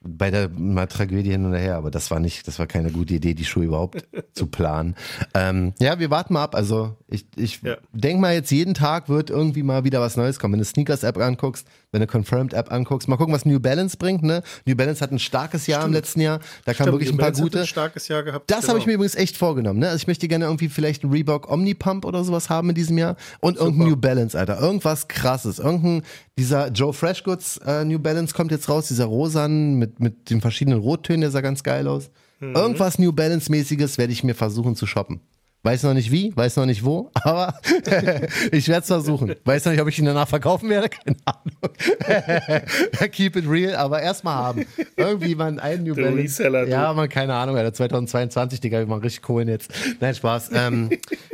[0.00, 3.14] bei der mal Tragödie hin und her, aber das war nicht, das war keine gute
[3.14, 4.94] Idee, die Schuhe überhaupt zu planen.
[5.34, 6.54] Ähm, ja, wir warten mal ab.
[6.54, 7.76] Also ich, ich Ja.
[7.92, 10.52] denk mal jetzt jeden Tag wird irgendwie mal wieder was Neues kommen.
[10.54, 13.96] Wenn du Sneakers App anguckst, wenn du Confirmed App anguckst, mal gucken, was New Balance
[13.96, 14.22] bringt.
[14.22, 14.42] Ne?
[14.66, 16.38] New Balance hat ein starkes Jahr im letzten Jahr.
[16.64, 17.60] Da kam wirklich Stimmt, ein paar Balance gute.
[17.60, 18.50] Ein starkes Jahr gehabt.
[18.50, 19.04] Das habe ich mir genau.
[19.04, 19.80] übrigens echt vorgenommen.
[19.80, 19.86] Ne?
[19.88, 23.16] Also ich möchte gerne irgendwie vielleicht einen Reebok Omnipump oder sowas haben in diesem Jahr
[23.40, 24.60] und irgendein New Balance, Alter.
[24.60, 25.58] Irgendwas krasses.
[25.58, 26.02] Irgendein,
[26.38, 30.78] dieser Joe Freshgoods äh, New Balance kommt jetzt raus, dieser rosanen mit, mit den verschiedenen
[30.78, 32.10] Rottönen, der sah ganz geil aus.
[32.40, 32.54] Mhm.
[32.54, 35.20] Irgendwas New Balance mäßiges werde ich mir versuchen zu shoppen.
[35.64, 37.58] Weiß noch nicht wie, weiß noch nicht wo, aber
[38.52, 39.34] ich werde es versuchen.
[39.44, 43.10] Weiß noch nicht, ob ich ihn danach verkaufen werde, keine Ahnung.
[43.10, 44.66] Keep it real, aber erstmal haben.
[44.96, 46.16] Irgendwie mal einen New Balance.
[46.16, 46.70] Reseller, du.
[46.70, 49.72] ja, man, keine Ahnung, Alter, 2022, Digga, wir machen richtig Kohlen jetzt.
[50.00, 50.50] Nein, Spaß.
[50.54, 50.90] Ähm,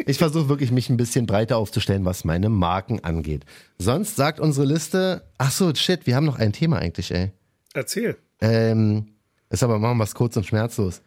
[0.06, 3.44] ich versuche wirklich, mich ein bisschen breiter aufzustellen, was meine Marken angeht.
[3.78, 7.30] Sonst sagt unsere Liste, ach so, shit, wir haben noch ein Thema eigentlich, ey.
[7.74, 8.16] Erzähl.
[8.40, 9.08] Ähm,
[9.50, 11.02] ist aber, machen wir es kurz und schmerzlos.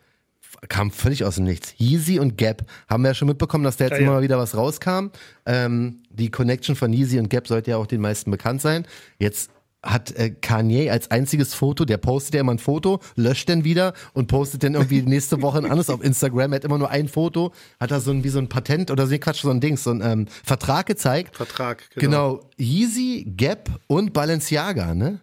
[0.69, 1.73] Kam völlig aus dem Nichts.
[1.77, 4.13] Yeezy und Gap haben wir ja schon mitbekommen, dass da jetzt Ja, immer ja.
[4.15, 5.09] mal wieder was rauskam.
[5.45, 8.85] Ähm, die Connection von Yeezy und Gap sollte ja auch den meisten bekannt sein.
[9.19, 9.51] Jetzt
[9.83, 13.93] hat äh, Kanye als einziges Foto, der postet ja immer ein Foto, löscht dann wieder
[14.13, 16.51] und postet dann irgendwie nächste Woche ein anderes auf Instagram.
[16.51, 19.05] Er hat immer nur ein Foto, hat da so ein, wie so ein Patent oder
[19.05, 21.35] so, nee, Quatsch, so ein Ding, so ein ähm, Vertrag gezeigt.
[21.37, 21.83] Vertrag.
[21.95, 22.37] Genau.
[22.37, 25.19] Genau, Yeezy, Gap und Balenciaga, ne?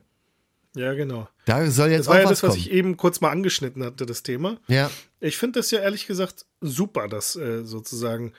[0.75, 1.29] Ja, genau.
[1.45, 2.61] Da soll jetzt Das war auch ja das, was kommen.
[2.61, 4.59] ich eben kurz mal angeschnitten hatte, das Thema.
[4.69, 4.91] ja.
[5.21, 8.33] Ich finde das ja ehrlich gesagt super, dass äh, sozusagen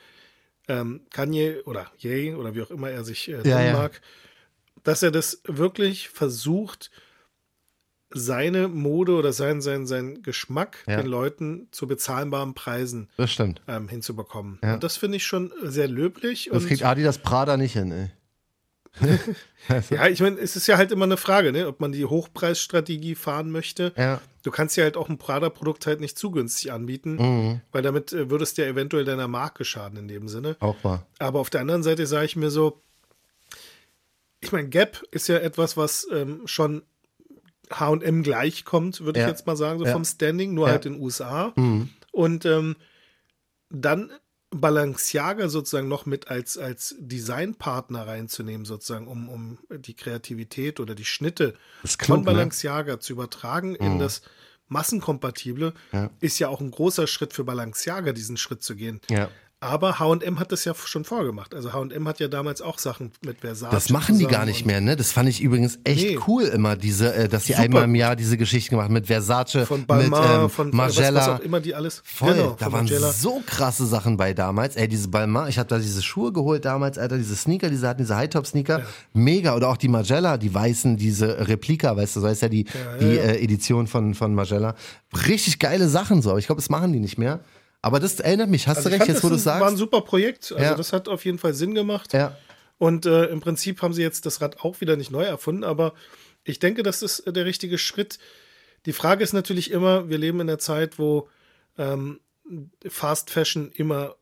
[0.68, 3.72] ähm, Kanye oder Ye oder wie auch immer er sich äh, Ja, ja.
[3.72, 4.00] mag,
[4.84, 6.90] dass er das wirklich versucht,
[8.10, 10.98] seine Mode oder sein, sein, sein Geschmack Ja.
[10.98, 13.62] den Leuten zu bezahlbaren Preisen Das stimmt.
[13.66, 14.58] ähm, hinzubekommen.
[14.62, 14.74] Ja.
[14.74, 16.48] Und das finde ich schon sehr löblich.
[16.52, 18.10] Das kriegt Adidas Prada nicht hin, ey.
[19.90, 23.14] ja, ich meine, es ist ja halt immer eine Frage, ne, ob man die Hochpreisstrategie
[23.14, 23.92] fahren möchte.
[23.96, 24.20] Ja.
[24.42, 27.60] Du kannst ja halt auch ein Prada-Produkt halt nicht zu günstig anbieten, Mhm.
[27.72, 30.56] weil damit äh, würdest du ja eventuell deiner Marke schaden in dem Sinne.
[30.60, 31.06] Auch wahr.
[31.18, 32.80] Aber auf der anderen Seite sage ich mir so,
[34.40, 36.82] ich meine, Gap ist ja etwas, was ähm, schon
[37.70, 39.26] HM gleichkommt, würde Ja.
[39.26, 39.92] ich jetzt mal sagen, so Ja.
[39.92, 41.52] vom Standing, nur halt in den USA.
[41.56, 41.88] Mhm.
[42.12, 42.76] Und ähm,
[43.70, 44.10] dann
[44.56, 51.04] Balenciaga sozusagen noch mit als, als Designpartner reinzunehmen, sozusagen, um, um die Kreativität oder die
[51.04, 52.24] Schnitte ist von klug, ne?
[52.24, 54.22] Balenciaga zu übertragen in das
[54.68, 56.10] Massenkompatible, Ja.
[56.20, 59.00] ist ja auch ein großer Schritt für Balenciaga, diesen Schritt zu gehen.
[59.10, 59.30] Ja.
[59.58, 61.54] Aber HM hat das ja schon vorgemacht.
[61.54, 63.70] Also HM hat ja damals auch Sachen mit Versace.
[63.70, 64.96] Das machen die gar nicht mehr, ne?
[64.96, 66.18] Das fand ich übrigens echt Nee.
[66.28, 69.06] cool immer, diese, äh, dass die Super einmal im Jahr diese Geschichten gemacht haben mit
[69.06, 71.14] Versace, Von Balmain, mit ähm, von Margiela.
[71.20, 72.02] was, was auch immer die alles.
[72.04, 73.10] Voll, Genau, da waren Margiela.
[73.12, 74.76] so krasse Sachen bei damals.
[74.76, 78.02] Ey, diese Balmain, ich habe da diese Schuhe geholt damals, Alter, diese Sneaker, diese hatten
[78.02, 78.82] diese High-Top-Sneaker.
[79.14, 79.56] Mega.
[79.56, 82.72] Oder auch die Margiela, die weißen, diese Replika, weißt du, so heißt ja die, Ja,
[82.92, 83.22] ja, die ja.
[83.22, 84.74] Äh, Edition von, von Margiela.
[85.26, 87.40] Richtig geile Sachen so, aber ich glaube, das machen die nicht mehr.
[87.86, 89.60] Aber das erinnert mich, hast Also du recht, jetzt wo du das es war ein
[89.60, 89.76] sagst.
[89.78, 90.50] super Projekt.
[90.52, 90.74] Also Ja.
[90.74, 92.12] das hat auf jeden Fall Sinn gemacht.
[92.12, 92.36] Ja.
[92.78, 95.94] Und äh, im Prinzip haben sie jetzt das Rad auch wieder nicht neu erfunden, aber
[96.44, 98.18] ich denke, das ist der richtige Schritt.
[98.86, 101.28] Die Frage ist natürlich immer, wir leben in einer Zeit, wo
[101.78, 102.20] ähm,
[102.88, 104.16] Fast Fashion immer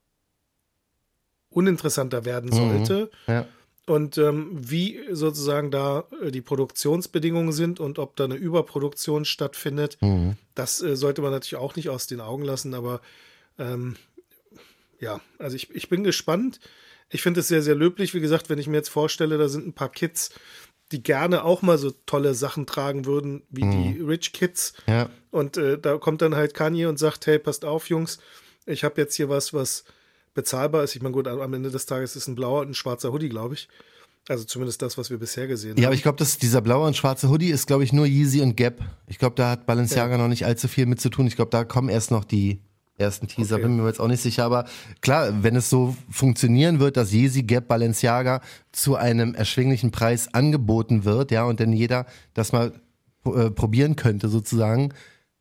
[1.50, 3.10] uninteressanter werden sollte.
[3.26, 3.46] ja.
[3.86, 9.98] Und ähm, wie sozusagen da äh, die Produktionsbedingungen sind und ob da eine Überproduktion stattfindet,
[10.00, 10.36] Mhm.
[10.54, 12.72] das äh, sollte man natürlich auch nicht aus den Augen lassen.
[12.72, 13.02] Aber
[13.58, 13.96] ähm,
[15.00, 16.60] ja, also ich, ich bin gespannt.
[17.10, 18.14] Ich finde es sehr, sehr löblich.
[18.14, 20.30] Wie gesagt, wenn ich mir jetzt vorstelle, da sind ein paar Kids,
[20.92, 24.74] die gerne auch mal so tolle Sachen tragen würden, wie die Rich Kids.
[24.86, 25.08] Ja.
[25.30, 28.18] Und äh, da kommt dann halt Kanye und sagt, hey, passt auf, Jungs,
[28.66, 29.84] ich habe jetzt hier was, was
[30.34, 30.94] bezahlbar ist.
[30.96, 33.54] Ich meine, gut, am Ende des Tages ist ein blauer und ein schwarzer Hoodie, glaube
[33.54, 33.68] ich.
[34.28, 35.84] Also zumindest das, was wir bisher gesehen Ja, haben.
[35.86, 38.80] aber ich glaube, dieser blaue und schwarze Hoodie ist, glaube ich, nur Yeezy und Gap.
[39.06, 41.26] Ich glaube, da hat Balenciaga noch nicht allzu viel mit zu tun.
[41.26, 42.62] Ich glaube, da kommen erst noch die
[42.96, 43.64] ersten Teaser, Okay.
[43.64, 44.44] bin mir jetzt auch nicht sicher.
[44.44, 44.64] Aber
[45.00, 48.40] klar, wenn es so funktionieren wird, dass Yeezy, Gap, Balenciaga
[48.72, 52.72] zu einem erschwinglichen Preis angeboten wird, ja, und dann jeder das mal
[53.26, 54.92] äh, probieren könnte, sozusagen,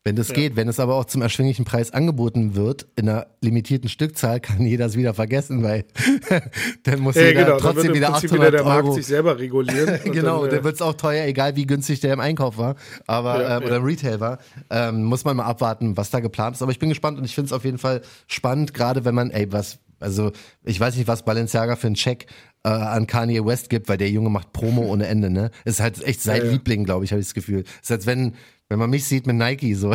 [0.06, 3.88] Wenn das geht, wenn es aber auch zum erschwinglichen Preis angeboten wird, in einer limitierten
[3.88, 5.86] Stückzahl, kann jeder es wieder vergessen, weil
[6.82, 8.84] dann muss Ja, jeder genau, dann trotzdem wird im wieder Prinzip 800 wieder der Markt
[8.84, 8.94] Euro.
[8.96, 9.98] sich selber regulieren.
[10.12, 12.76] genau, dann, äh, dann wird es auch teuer, egal wie günstig der im Einkauf war,
[13.06, 13.66] aber Ja, ja.
[13.66, 14.38] oder im Retail war.
[14.68, 16.62] Ähm, muss man mal abwarten, was da geplant ist.
[16.62, 19.30] Aber ich bin gespannt und ich finde es auf jeden Fall spannend, gerade wenn man,
[19.30, 20.32] ey, was, also
[20.64, 22.26] ich weiß nicht, was Balenciaga für einen Check
[22.62, 25.50] äh, an Kanye West gibt, weil der Junge macht Promo ohne Ende, ne?
[25.64, 26.50] Ist halt echt sein Ja, ja.
[26.52, 27.64] Liebling, glaube ich, habe ich das Gefühl.
[27.82, 28.34] Ist als wenn
[28.68, 29.94] wenn man mich sieht mit Nike, so.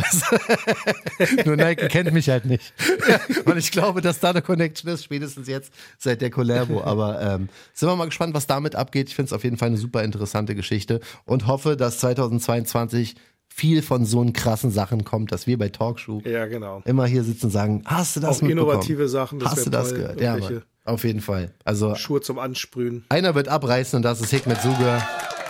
[1.44, 2.72] Nur Nike kennt mich halt nicht.
[3.44, 6.82] Und ich glaube, dass da eine Connection ist, spätestens jetzt seit der Collabo.
[6.82, 9.08] Aber ähm, sind wir mal gespannt, was damit abgeht.
[9.08, 13.16] Ich finde es auf jeden Fall eine super interessante Geschichte und hoffe, dass 2022
[13.52, 16.82] viel von so einen krassen Sachen kommt, dass wir bei Talkshow Ja, genau.
[16.84, 18.70] immer hier sitzen und sagen, hast du das Auch mitbekommen?
[18.70, 20.20] innovative Sachen, das Hast du das gehört?
[20.20, 20.62] Ja, Mann.
[20.84, 21.52] Auf jeden Fall.
[21.64, 23.04] Also Schuhe zum Ansprühen.
[23.08, 25.02] einer wird abreißen und das ist Hikmet Suger.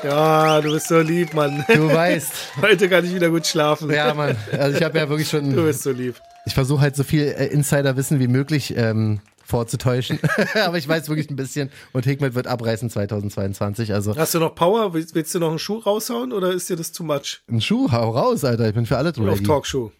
[0.03, 1.65] Ja, du bist so lieb, Mann.
[1.69, 2.33] Du weißt.
[2.63, 3.91] Heute kann ich wieder gut schlafen.
[3.91, 4.37] Ja, Mann.
[4.53, 5.55] Also ich habe ja wirklich schon.
[5.55, 6.17] Du bist so lieb.
[6.47, 10.19] Ich versuche halt so viel äh, Insiderwissen wie möglich ähm, vorzutäuschen.
[10.65, 11.71] Aber ich weiß wirklich ein bisschen.
[11.93, 13.93] Und Hikmet wird abreißen 2022.
[13.93, 14.95] Also Hast du noch Power?
[14.95, 17.41] Willst, willst du noch einen Schuh raushauen oder ist dir das too much?
[17.51, 18.69] ein Schuh, hau raus, Alter.
[18.69, 19.43] Ich bin für alles Auf ready.
[19.43, 19.93] Talkshow.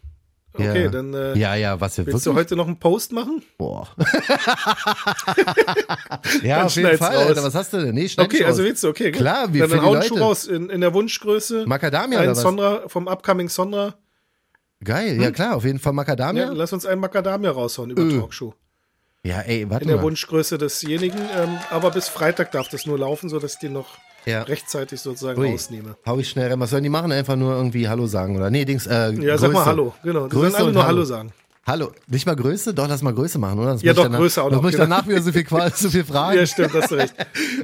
[0.53, 0.89] Okay, ja.
[0.89, 2.45] dann äh, ja, ja, was wir willst du wirklich.
[2.45, 3.41] heute noch einen Post machen?
[3.57, 3.87] Boah.
[6.43, 7.27] ja, auf jeden Fall, raus.
[7.27, 7.43] Alter.
[7.43, 7.95] Was hast du denn?
[7.95, 9.11] Nee, Okay, also willst du, okay.
[9.11, 9.21] gut.
[9.21, 11.65] Klar, wie dann dann die hau einen Schuh raus in, in der Wunschgröße.
[11.65, 12.41] Macadamia Ein oder was?
[12.41, 13.95] Sonra vom Upcoming Sonra.
[14.83, 16.45] Geil, ja klar, auf jeden Fall Macadamia.
[16.45, 18.19] Ja, lass uns einen Macadamia raushauen über Öh.
[18.19, 18.53] Talkshow.
[19.23, 20.03] Ja, ey, warte In der mal.
[20.03, 21.19] Wunschgröße desjenigen.
[21.37, 24.43] Ähm, aber bis Freitag darf das nur laufen, sodass den noch Ja.
[24.43, 25.51] rechtzeitig sozusagen Ui.
[25.51, 25.95] rausnehme.
[26.05, 26.59] Hau ich schnell rein.
[26.59, 27.11] Was sollen die machen?
[27.11, 28.49] Einfach nur irgendwie Hallo sagen oder?
[28.49, 29.93] Nee, Dings, äh, Ja, sag mal Hallo.
[30.03, 30.27] Genau.
[30.27, 30.95] Die sollen Größe alle und nur Hallo.
[30.97, 31.31] Hallo sagen.
[31.67, 31.91] Hallo.
[32.07, 32.73] Nicht mal Größe?
[32.73, 33.69] Doch, lass mal Größe machen, oder?
[33.69, 34.89] Sonst Ja, doch, danach, Größe auch noch, muss ich genau.
[34.95, 36.37] danach wieder so viel, Qual- so viel fragen.
[36.39, 37.13] Ja, stimmt, hast du recht.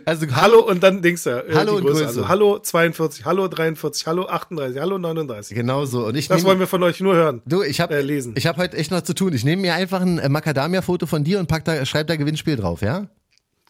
[0.05, 1.39] Also, Hallo und dann Dings da.
[1.39, 1.93] Äh, Hallo die und Größe.
[2.05, 2.08] Größe.
[2.20, 5.55] Also, hallo 42, Hallo 43, Hallo 38, Hallo 39.
[5.55, 6.05] Genau so.
[6.05, 7.41] Und ich Das nehm- wollen wir von euch nur hören.
[7.47, 8.34] Du, ich habe äh, lesen.
[8.38, 9.34] ich hab heute echt noch zu tun.
[9.34, 12.55] Ich nehme mir einfach ein äh, Macadamia-Foto von dir und pack da, schreib da Gewinnspiel
[12.55, 13.08] drauf, ja?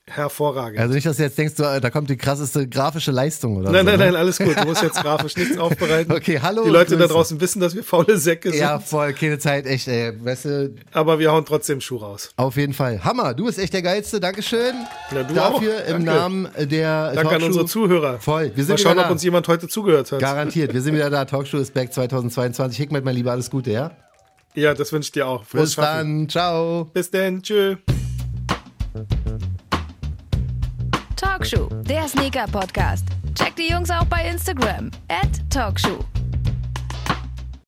[0.10, 0.80] Hervorragend.
[0.80, 3.72] Also nicht, dass du jetzt denkst, du, äh, da kommt die krasseste grafische Leistung oder
[3.72, 3.92] nein, so.
[3.92, 4.06] nein, ne?
[4.06, 4.56] nein, alles gut.
[4.58, 6.14] Du musst jetzt grafisch nichts aufbereiten.
[6.14, 7.14] Okay, hallo Die Leute da Grüße.
[7.14, 8.60] draußen wissen, dass wir faule Säcke sind.
[8.62, 10.14] Ja, voll, keine Zeit, echt, ey.
[10.24, 12.30] Weißt du, Aber wir hauen trotzdem Schuh raus.
[12.38, 13.04] auf jeden Fall.
[13.04, 14.22] Hammer, du bist echt der Geilste.
[14.22, 14.74] Dankeschön.
[15.14, 15.90] Ja, du Dafür auch.
[15.90, 16.20] im Danke.
[16.22, 17.46] Namen der Danke an Talkshow.
[17.48, 18.20] unsere Zuhörer.
[18.20, 18.52] Voll.
[18.56, 19.12] Wir sind Mal schauen, ob da.
[19.12, 20.20] uns jemand heute zugehört hat.
[20.20, 20.74] Garantiert.
[20.74, 21.26] Wir sind wieder da.
[21.26, 22.78] Talkshow ist back 2022.
[22.78, 23.92] Hikmet, mein Lieber, alles Gute, ja?
[24.56, 25.44] Ja, das wünsche ich dir auch.
[25.46, 26.30] Bis dann.
[26.30, 26.86] Ciao.
[26.94, 27.44] Bis dann.
[27.44, 27.76] Tschö.
[31.38, 33.06] Talkshow, der Sneaker-Podcast.
[33.36, 34.90] Checkt die Jungs auch bei Instagram.
[35.52, 36.04] Talkshow.